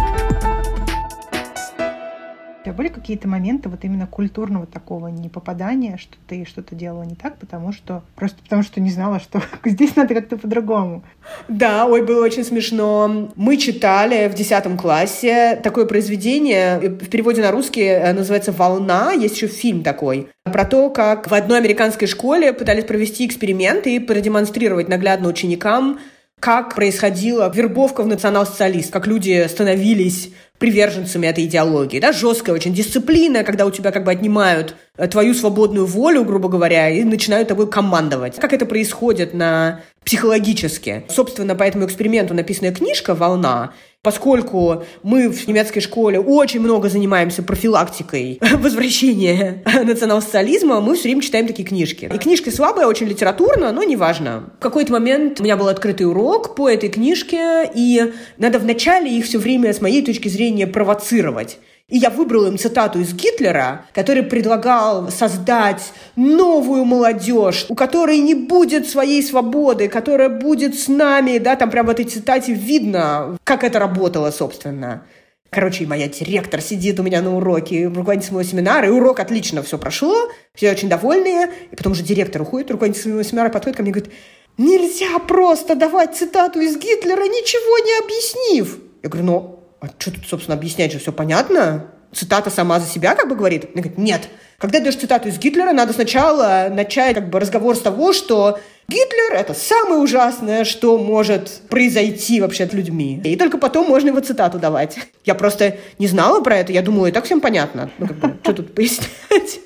[2.62, 7.16] У тебя были какие-то моменты вот именно культурного такого непопадания, что ты что-то делала не
[7.16, 11.02] так, потому что просто потому что не знала, что здесь надо как-то по-другому.
[11.48, 13.32] Да, ой, было очень смешно.
[13.34, 19.34] Мы читали в 10 классе такое произведение, в переводе на русский э, называется «Волна», есть
[19.34, 24.88] еще фильм такой, про то, как в одной американской школе пытались провести эксперименты и продемонстрировать
[24.88, 25.98] наглядно ученикам,
[26.43, 32.01] как происходила вербовка в национал-социалист, как люди становились приверженцами этой идеологии.
[32.01, 32.11] Да?
[32.11, 36.88] Жесткая очень дисциплина, когда у тебя как бы отнимают э, твою свободную волю, грубо говоря,
[36.90, 38.40] и начинают тобой командовать.
[38.40, 41.05] Как это происходит на психологически?
[41.09, 43.72] Собственно, по этому эксперименту написанная книжка «Волна»,
[44.05, 51.46] Поскольку мы в немецкой школе очень много занимаемся профилактикой возвращения национал-социализма, мы все время читаем
[51.46, 52.11] такие книжки.
[52.12, 54.50] И книжка слабая, очень литературная, но неважно.
[54.59, 59.24] В какой-то момент у меня был открытый урок по этой книжке, и надо вначале их
[59.24, 61.61] все время, с моей точки зрения, провоцировать.
[61.89, 68.35] И я выбрала им цитату из Гитлера, который предлагал создать новую молодежь, у которой не
[68.35, 73.62] будет своей свободы, которая будет с нами, да, там прямо в этой цитате видно, как
[73.64, 75.03] это работало, собственно.
[75.51, 79.76] Короче, моя директор сидит у меня на уроке, руководитель моего семинара, и урок отлично все
[79.76, 81.51] прошло, все очень довольные.
[81.70, 84.14] И потом уже директор уходит, руководитель моего семинара подходит ко мне и говорит,
[84.57, 88.78] нельзя просто давать цитату из Гитлера, ничего не объяснив.
[89.03, 91.87] Я говорю, ну, а что тут, собственно, объяснять же, все понятно?
[92.12, 93.64] Цитата сама за себя как бы говорит?
[93.72, 94.28] Она говорит, нет.
[94.59, 99.33] Когда даешь цитату из Гитлера, надо сначала начать как бы разговор с того, что Гитлер—
[99.35, 103.20] это самое ужасное, что может произойти вообще с людьми.
[103.24, 104.99] И только потом можно его цитату давать.
[105.24, 107.91] Я просто не знала про это, я думаю, и так всем понятно.
[107.99, 109.61] Ну, как бы, что тут пояснять?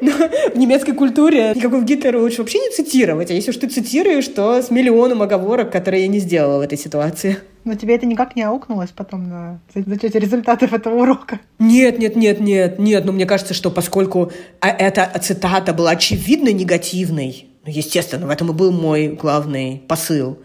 [0.00, 3.30] Но в немецкой культуре никакого Гитлера лучше вообще не цитировать.
[3.30, 6.78] А если уж ты цитируешь, то с миллионом оговорок, которые я не сделала в этой
[6.78, 7.38] ситуации.
[7.64, 11.40] Но тебе это никак не аукнулось потом на зачете результатов этого урока?
[11.58, 13.04] Нет, нет, нет, нет, нет.
[13.04, 18.50] Но мне кажется, что поскольку а, эта цитата была очевидно негативной, ну, естественно, в этом
[18.50, 20.38] и был мой главный посыл.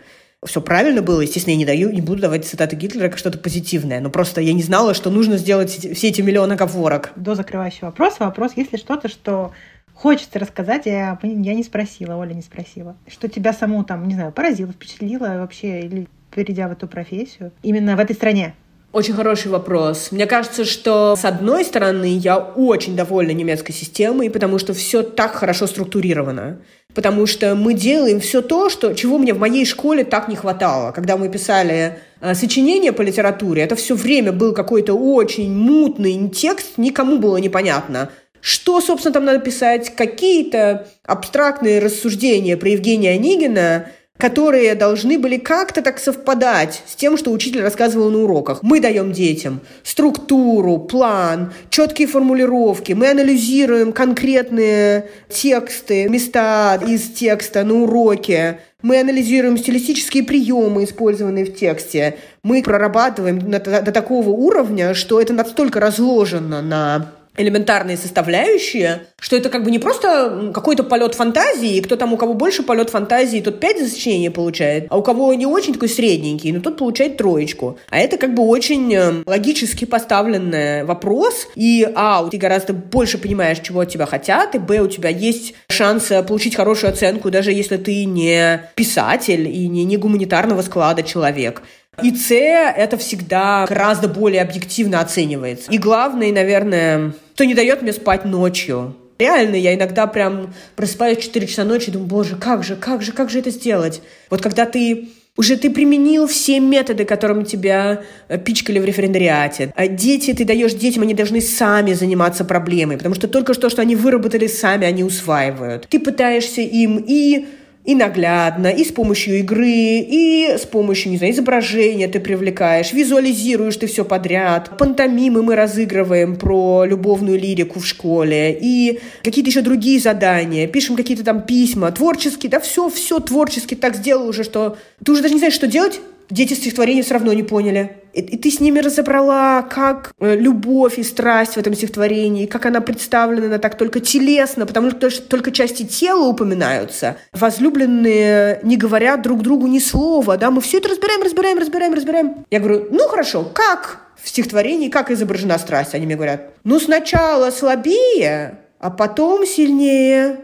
[0.45, 3.99] Все правильно было, естественно, я не даю, не буду давать цитаты Гитлера как что-то позитивное,
[3.99, 7.11] но просто я не знала, что нужно сделать все эти миллионы оговорок.
[7.15, 9.51] До закрывающего вопроса вопрос, есть ли что-то, что
[9.95, 12.95] хочется рассказать, я, я не спросила, Оля не спросила.
[13.07, 17.95] Что тебя саму там, не знаю, поразило, впечатлило вообще, или перейдя в эту профессию, именно
[17.95, 18.53] в этой стране?
[18.93, 20.11] Очень хороший вопрос.
[20.11, 25.35] Мне кажется, что с одной стороны я очень довольна немецкой системой, потому что все так
[25.35, 26.59] хорошо структурировано.
[26.95, 30.93] Потому что мы делаем все то, что, чего мне в моей школе так не хватало.
[30.93, 36.77] Когда мы писали э, сочинения по литературе, это все время был какой-то очень мутный текст,
[36.77, 38.09] никому было непонятно.
[38.39, 39.93] Что, собственно, там надо писать?
[39.95, 47.31] Какие-то абстрактные рассуждения про Евгения Онегина, которые должны были как-то так совпадать с тем, что
[47.31, 48.63] учитель рассказывал на уроках.
[48.63, 57.83] Мы даем детям структуру, план, четкие формулировки, мы анализируем конкретные тексты, места из текста на
[57.83, 62.17] уроке, мы анализируем стилистические приемы, использованные в тексте.
[62.43, 69.63] Мы прорабатываем до, такого уровня, что это настолько разложено на элементарные составляющие, что это как
[69.63, 73.59] бы не просто какой-то полет фантазии, и кто там, у кого больше полет фантазии, тот
[73.59, 77.77] пять за сочинение получает, а у кого не очень такой средненький, ну тот получает троечку.
[77.89, 83.59] А это как бы очень э, логически поставленный вопрос, и а, ты гораздо больше понимаешь,
[83.59, 87.77] чего от тебя хотят, и б, у тебя есть шанс получить хорошую оценку, даже если
[87.77, 91.61] ты не писатель и не, не гуманитарного склада человек.
[92.03, 95.71] И С это всегда гораздо более объективно оценивается.
[95.71, 98.95] И главное, наверное, что не дает мне спать ночью.
[99.19, 103.03] Реально, я иногда прям просыпаюсь в 4 часа ночи и думаю, боже, как же, как
[103.03, 104.01] же, как же это сделать?
[104.31, 109.71] Вот когда ты уже ты применил все методы, которыми тебя э, пичкали в референдариате.
[109.75, 113.83] А дети, ты даешь детям, они должны сами заниматься проблемой, потому что только что, что
[113.83, 115.85] они выработали сами, они усваивают.
[115.87, 117.45] Ты пытаешься им и
[117.87, 123.77] и наглядно, и с помощью игры, и с помощью, не знаю, изображения ты привлекаешь, визуализируешь
[123.77, 124.77] ты все подряд.
[124.77, 131.23] Пантомимы мы разыгрываем про любовную лирику в школе, и какие-то еще другие задания, пишем какие-то
[131.23, 135.39] там письма, творческие, да все, все творчески так сделал уже, что ты уже даже не
[135.39, 137.91] знаешь, что делать, дети стихотворения все равно не поняли.
[138.17, 142.81] И, ты с ними разобрала, как э, любовь и страсть в этом стихотворении, как она
[142.81, 147.17] представлена она так только телесно, потому что только части тела упоминаются.
[147.31, 152.45] Возлюбленные не говорят друг другу ни слова, да, мы все это разбираем, разбираем, разбираем, разбираем.
[152.49, 155.93] Я говорю, ну хорошо, как в стихотворении, как изображена страсть?
[155.93, 160.39] Они мне говорят, ну сначала слабее, а потом сильнее.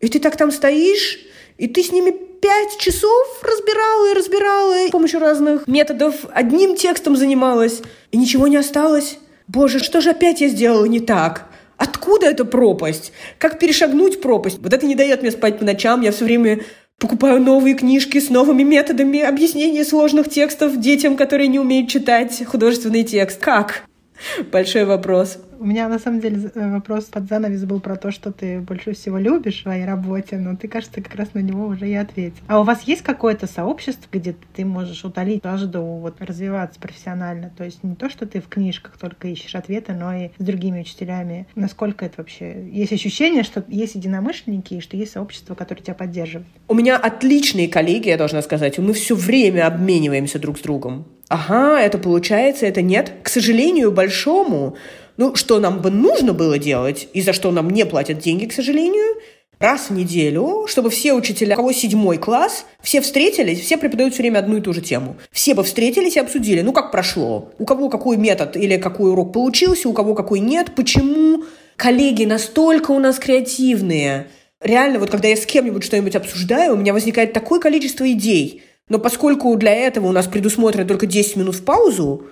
[0.00, 1.20] И ты так там стоишь,
[1.56, 6.76] и ты с ними пять часов разбирала и разбирала и с помощью разных методов одним
[6.76, 7.80] текстом занималась,
[8.12, 9.16] и ничего не осталось.
[9.48, 11.46] Боже, что же опять я сделала не так?
[11.78, 13.12] Откуда эта пропасть?
[13.38, 14.58] Как перешагнуть пропасть?
[14.60, 16.02] Вот это не дает мне спать по ночам.
[16.02, 16.60] Я все время
[16.98, 23.04] покупаю новые книжки с новыми методами объяснения сложных текстов детям, которые не умеют читать художественный
[23.04, 23.40] текст.
[23.40, 23.84] Как?
[24.52, 25.38] Большой вопрос.
[25.58, 28.92] У меня на самом деле э, вопрос под занавес был про то, что ты больше
[28.92, 32.38] всего любишь в своей работе, но ты, кажется, как раз на него уже и ответил.
[32.48, 37.52] А у вас есть какое-то сообщество, где ты можешь утолить жажду вот, развиваться профессионально?
[37.56, 40.80] То есть не то, что ты в книжках только ищешь ответы, но и с другими
[40.80, 41.46] учителями.
[41.54, 42.68] Насколько это вообще?
[42.70, 46.46] Есть ощущение, что есть единомышленники и что есть сообщество, которое тебя поддерживает?
[46.68, 48.78] У меня отличные коллеги, я должна сказать.
[48.78, 51.06] Мы все время обмениваемся друг с другом.
[51.28, 53.12] Ага, это получается, это нет.
[53.22, 54.76] К сожалению, большому,
[55.16, 58.52] ну, что нам бы нужно было делать, и за что нам не платят деньги, к
[58.52, 59.16] сожалению,
[59.58, 64.22] раз в неделю, чтобы все учителя, у кого седьмой класс, все встретились, все преподают все
[64.22, 65.16] время одну и ту же тему.
[65.30, 69.32] Все бы встретились и обсудили, ну, как прошло, у кого какой метод или какой урок
[69.32, 71.44] получился, у кого какой нет, почему.
[71.76, 74.28] Коллеги настолько у нас креативные.
[74.60, 78.62] Реально, вот когда я с кем-нибудь что-нибудь обсуждаю, у меня возникает такое количество идей.
[78.88, 82.26] Но поскольку для этого у нас предусмотрено только 10 минут в паузу,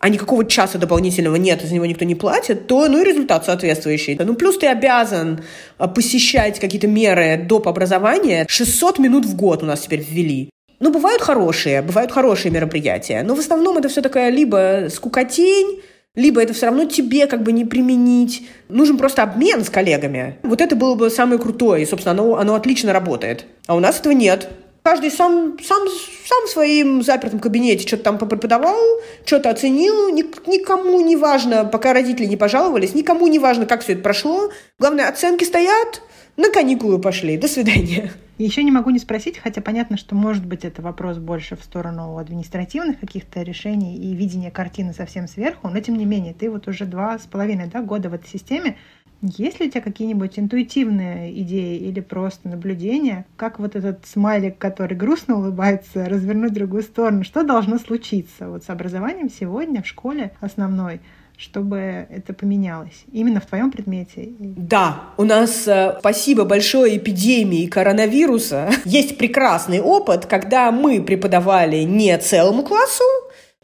[0.00, 4.16] а никакого часа дополнительного нет, за него никто не платит, то ну и результат соответствующий.
[4.18, 5.40] Ну плюс ты обязан
[5.76, 7.66] а, посещать какие-то меры доп.
[7.68, 8.46] образования.
[8.48, 10.50] 600 минут в год у нас теперь ввели.
[10.80, 15.82] Ну, бывают хорошие, бывают хорошие мероприятия, но в основном это все такая либо скукотень,
[16.14, 18.46] либо это все равно тебе как бы не применить.
[18.68, 20.36] Нужен просто обмен с коллегами.
[20.44, 23.44] Вот это было бы самое крутое, и, собственно, оно, оно отлично работает.
[23.66, 24.48] А у нас этого нет
[24.88, 25.86] каждый сам, сам,
[26.24, 28.78] сам в своем запертом кабинете что-то там преподавал,
[29.26, 34.02] что-то оценил, никому не важно, пока родители не пожаловались, никому не важно, как все это
[34.02, 34.48] прошло.
[34.78, 36.00] Главное, оценки стоят,
[36.38, 38.12] на каникулы пошли, до свидания.
[38.38, 42.16] Еще не могу не спросить, хотя понятно, что может быть это вопрос больше в сторону
[42.16, 46.86] административных каких-то решений и видения картины совсем сверху, но тем не менее, ты вот уже
[46.86, 48.78] два с половиной да, года в этой системе,
[49.20, 54.96] есть ли у тебя какие-нибудь интуитивные идеи или просто наблюдения, как вот этот смайлик, который
[54.96, 57.24] грустно улыбается, развернуть в другую сторону?
[57.24, 61.00] Что должно случиться вот с образованием сегодня в школе основной?
[61.38, 64.30] чтобы это поменялось именно в твоем предмете?
[64.40, 72.18] Да, у нас, э, спасибо большое эпидемии коронавируса, есть прекрасный опыт, когда мы преподавали не
[72.18, 73.04] целому классу,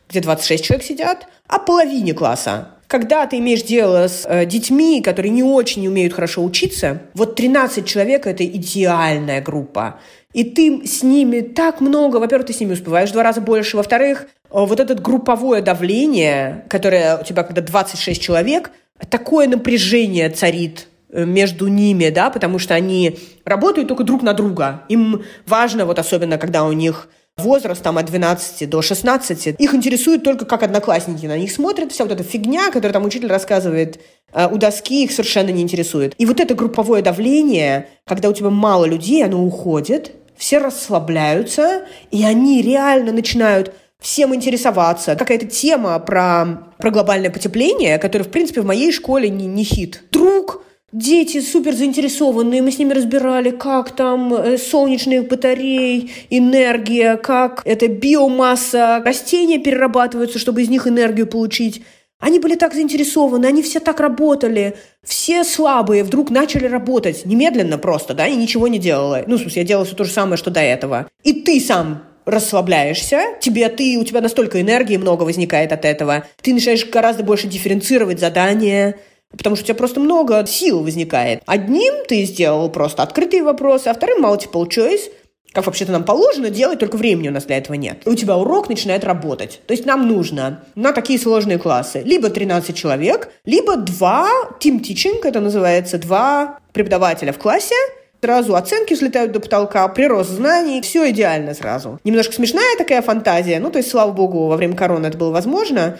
[0.09, 5.30] где 26 человек сидят, а половине класса когда ты имеешь дело с э, детьми, которые
[5.30, 10.01] не очень умеют хорошо учиться, вот 13 человек— это идеальная группа.
[10.32, 13.76] И ты с ними так много, во-первых, ты с ними успеваешь в два раза больше,
[13.76, 18.70] во-вторых, э, вот это групповое давление, которое у тебя, когда 26 человек,
[19.09, 24.82] такое напряжение царит э, между ними, да, потому что они работают только друг на друга.
[24.89, 30.22] Им важно, вот особенно, когда у них возраст там от 12 до 16, их интересует
[30.22, 34.01] только, как одноклассники на них смотрят, вся вот эта фигня, которую там учитель рассказывает
[34.32, 36.14] э, у доски, их совершенно не интересует.
[36.18, 42.24] И вот это групповое давление, когда у тебя мало людей, оно уходит, все расслабляются, и
[42.24, 45.16] они реально начинают всем интересоваться.
[45.16, 50.03] Какая-то тема про, про глобальное потепление, которая, в принципе, в моей школе не, не хит.
[50.11, 50.62] Друг
[50.95, 57.88] Дети супер заинтересованные, мы с ними разбирали, как там э, солнечных батарей, энергия, как эта
[57.88, 61.82] биомасса растения перерабатываются, чтобы из них энергию получить.
[62.20, 64.76] Они были так заинтересованы, они все так работали.
[65.03, 69.24] Все слабые вдруг начали работать немедленно просто, да, и ничего не делала.
[69.26, 71.09] Ну, в смысле, я делала все то же самое, что до этого.
[71.24, 76.55] И ты сам расслабляешься, тебе ты, у тебя настолько энергии много возникает от этого, ты
[76.55, 78.97] начинаешь гораздо больше дифференцировать задания,
[79.37, 81.43] потому что у тебя просто много сил возникает.
[81.47, 85.11] Одним ты сделал просто открытые вопросы, а вторым multiple choice,
[85.53, 87.99] как вообще-то нам положено делать, только времени у нас для этого нет.
[88.05, 89.61] И у тебя урок начинает работать.
[89.66, 94.28] То есть нам нужно на такие сложные классы либо 13 человек, либо два
[94.61, 97.76] team teaching, это называется, два преподавателя в классе,
[98.20, 102.01] сразу оценки взлетают до потолка, прирост знаний, все идеально сразу.
[102.05, 105.99] Немножко смешная такая фантазия, ну, то есть, слава богу, во время короны это было возможно,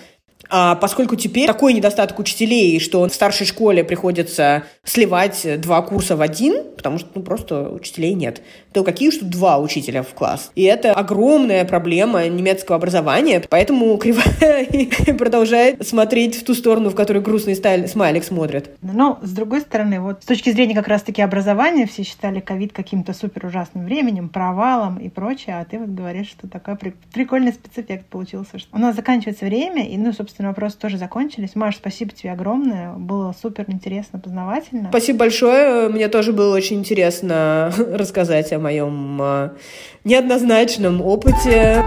[0.51, 6.21] а поскольку теперь такой недостаток учителей, что в старшей школе приходится сливать два курса в
[6.21, 8.43] один, потому что ну, просто учителей нет,
[8.73, 10.51] то какие уж тут два учителя в класс.
[10.55, 14.67] И это огромная проблема немецкого образования, поэтому Кривая
[15.17, 18.71] продолжает смотреть в ту сторону, в которую грустный смайлик смотрит.
[18.83, 23.15] Но, с другой стороны, вот с точки зрения как раз-таки образования, все считали ковид каким-то
[23.15, 26.77] супер ужасным временем, провалом и прочее, а ты вот говоришь, что такой
[27.13, 28.59] прикольный спецэффект получился.
[28.59, 31.55] Что у нас заканчивается время, и, ну, собственно, собственно, вопросы тоже закончились.
[31.55, 32.95] Маш, спасибо тебе огромное.
[32.95, 34.89] Было супер интересно, познавательно.
[34.89, 35.89] Спасибо большое.
[35.89, 39.55] Мне тоже было очень интересно рассказать о моем а,
[40.03, 41.85] неоднозначном опыте.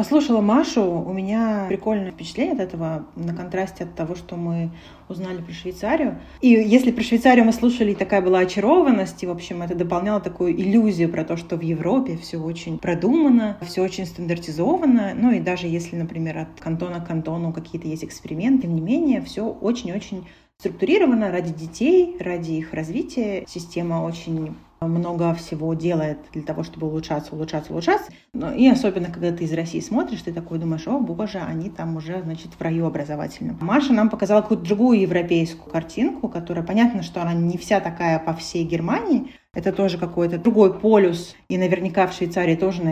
[0.00, 4.70] Послушала Машу, у меня прикольное впечатление от этого, на контрасте от того, что мы
[5.10, 6.18] узнали про Швейцарию.
[6.40, 10.58] И если про Швейцарию мы слушали, такая была очарованность, и, в общем, это дополняло такую
[10.58, 15.12] иллюзию про то, что в Европе все очень продумано, все очень стандартизовано.
[15.14, 19.20] Ну и даже если, например, от кантона к кантону какие-то есть эксперименты, тем не менее,
[19.20, 20.26] все очень-очень
[20.60, 23.44] структурировано ради детей, ради их развития.
[23.46, 28.10] Система очень много всего делает для того, чтобы улучшаться, улучшаться, улучшаться.
[28.56, 32.22] И особенно, когда ты из России смотришь, ты такой думаешь, о боже, они там уже,
[32.22, 33.58] значит, в раю образовательном.
[33.60, 38.32] Маша нам показала какую-то другую европейскую картинку, которая, понятно, что она не вся такая по
[38.32, 41.34] всей Германии, это тоже какой-то другой полюс.
[41.48, 42.82] И наверняка в Швейцарии тоже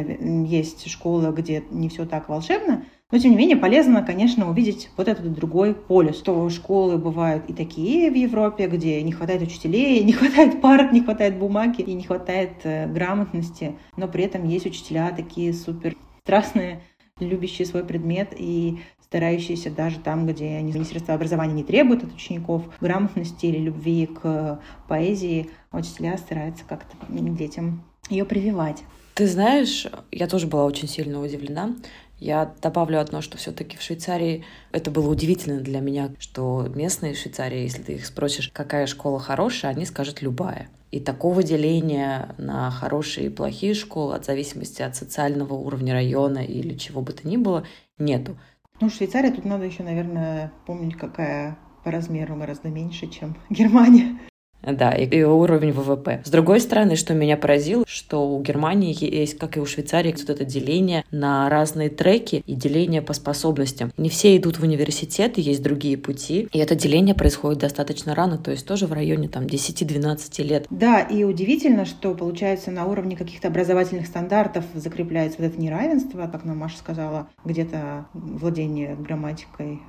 [0.47, 2.85] есть школы, где не все так волшебно.
[3.11, 6.21] Но, тем не менее, полезно, конечно, увидеть вот этот другой полюс.
[6.21, 11.01] То школы бывают и такие в Европе, где не хватает учителей, не хватает парт, не
[11.01, 16.83] хватает бумаги и не хватает э, грамотности, но при этом есть учителя такие супер страстные,
[17.19, 23.47] любящие свой предмет и старающиеся даже там, где Министерство образования не требует от учеников грамотности
[23.47, 28.83] или любви к поэзии, учителя стараются как-то детям ее прививать.
[29.15, 31.75] Ты знаешь, я тоже была очень сильно удивлена.
[32.19, 37.19] Я добавлю одно, что все-таки в Швейцарии это было удивительно для меня, что местные в
[37.19, 40.69] Швейцарии, если ты их спросишь, какая школа хорошая, они скажут любая.
[40.91, 46.75] И такого деления на хорошие и плохие школы от зависимости от социального уровня района или
[46.75, 47.65] чего бы то ни было
[47.99, 48.39] нету.
[48.81, 54.19] Ну, Швейцария тут надо еще, наверное, помнить, какая по размеру гораздо меньше, чем Германия.
[54.63, 56.23] Да, и, и уровень ВВП.
[56.25, 60.31] С другой стороны, что меня поразило, что у Германии есть, как и у Швейцарии, вот
[60.31, 63.93] это деление на разные треки и деление по способностям.
[63.97, 68.51] Не все идут в университет, есть другие пути, и это деление происходит достаточно рано, то
[68.51, 70.67] есть тоже в районе там 10-12 лет.
[70.71, 76.45] Да, и удивительно, что получается на уровне каких-то образовательных стандартов закрепляется вот это неравенство, как
[76.45, 79.81] нам Маша сказала, где-то владение грамматикой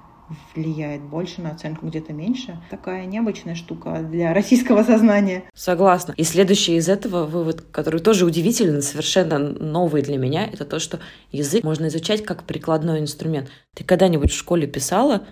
[0.55, 2.57] влияет больше на оценку, где-то меньше.
[2.69, 5.43] Такая необычная штука для российского сознания.
[5.53, 6.13] Согласна.
[6.17, 10.99] И следующий из этого вывод, который тоже удивительный, совершенно новый для меня, это то, что
[11.31, 13.49] язык можно изучать как прикладной инструмент.
[13.75, 15.25] Ты когда-нибудь в школе писала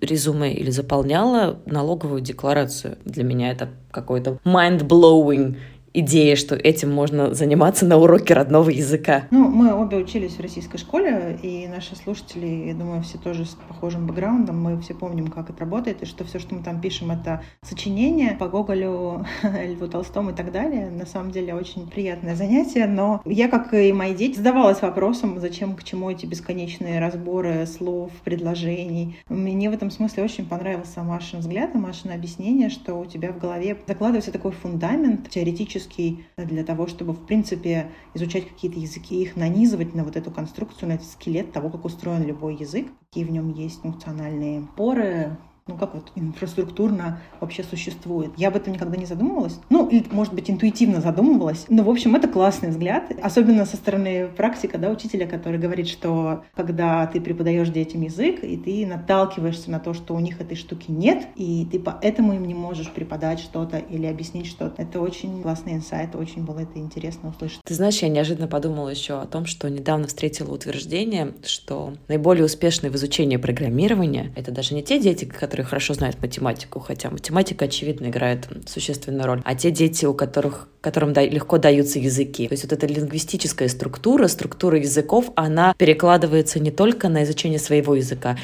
[0.00, 2.98] резюме или заполняла налоговую декларацию.
[3.04, 5.56] Для меня это какой-то mind-blowing
[6.00, 9.24] идея, что этим можно заниматься на уроке родного языка?
[9.30, 13.56] Ну, мы обе учились в российской школе, и наши слушатели, я думаю, все тоже с
[13.68, 17.10] похожим бэкграундом, мы все помним, как это работает, и что все, что мы там пишем,
[17.10, 20.90] это сочинение по Гоголю, Льву Толстому и так далее.
[20.90, 25.74] На самом деле очень приятное занятие, но я, как и мои дети, задавалась вопросом, зачем,
[25.74, 29.18] к чему эти бесконечные разборы слов, предложений.
[29.28, 33.38] Мне в этом смысле очень понравился Машин взгляд и Машин объяснение, что у тебя в
[33.38, 39.36] голове закладывается такой фундамент теоретически технический для того, чтобы, в принципе, изучать какие-то языки, их
[39.36, 43.30] нанизывать на вот эту конструкцию, на этот скелет того, как устроен любой язык, какие в
[43.30, 45.36] нем есть функциональные поры,
[45.68, 48.32] ну, как вот инфраструктурно вообще существует.
[48.36, 49.60] Я об этом никогда не задумывалась.
[49.70, 51.66] Ну, или, может быть, интуитивно задумывалась.
[51.68, 53.12] Но, в общем, это классный взгляд.
[53.22, 58.56] Особенно со стороны практика, да, учителя, который говорит, что когда ты преподаешь детям язык, и
[58.56, 62.54] ты наталкиваешься на то, что у них этой штуки нет, и ты поэтому им не
[62.54, 64.82] можешь преподать что-то или объяснить что-то.
[64.82, 67.60] Это очень классный инсайт, очень было это интересно услышать.
[67.64, 72.90] Ты знаешь, я неожиданно подумала еще о том, что недавно встретила утверждение, что наиболее успешные
[72.90, 77.64] в изучении программирования— это даже не те дети, которые которые хорошо знают математику, хотя математика,
[77.64, 82.46] очевидно, играет существенную роль, а те дети, у которых которым да, легко даются языки.
[82.46, 87.96] То есть вот эта лингвистическая структура, структура языков, она перекладывается не только на изучение своего
[87.96, 88.36] языка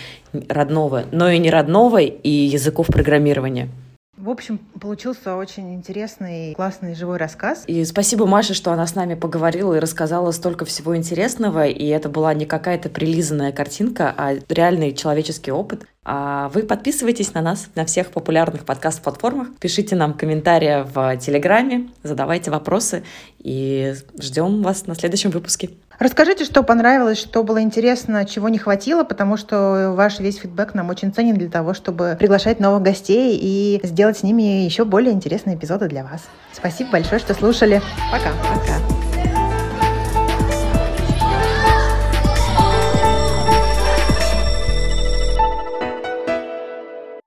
[0.49, 3.69] родного, но и не родного, и языков программирования.
[4.17, 7.65] В общем, получился очень интересный, классный живой рассказ.
[7.67, 11.67] И спасибо Маше, что она с нами поговорила и рассказала столько всего интересного.
[11.67, 15.87] И это была не какая-то прилизанная картинка, а реальный человеческий опыт.
[16.05, 22.51] А вы подписывайтесь на нас на всех популярных подкаст-платформах, пишите нам комментарии в Телеграме, задавайте
[22.51, 23.05] вопросы
[23.39, 25.71] и ждем вас на следующем выпуске.
[25.99, 30.91] Расскажите, что понравилось, что было интересно, чего не хватило, потому что ваш весь фидбэк нам
[30.91, 35.57] очень ценен для того, чтобы приглашать новых гостей и сделать с ними еще более интересные
[35.57, 36.23] эпизоды для вас.
[36.53, 37.81] Спасибо большое, что слушали.
[38.11, 38.31] Пока.
[38.43, 39.04] Пока.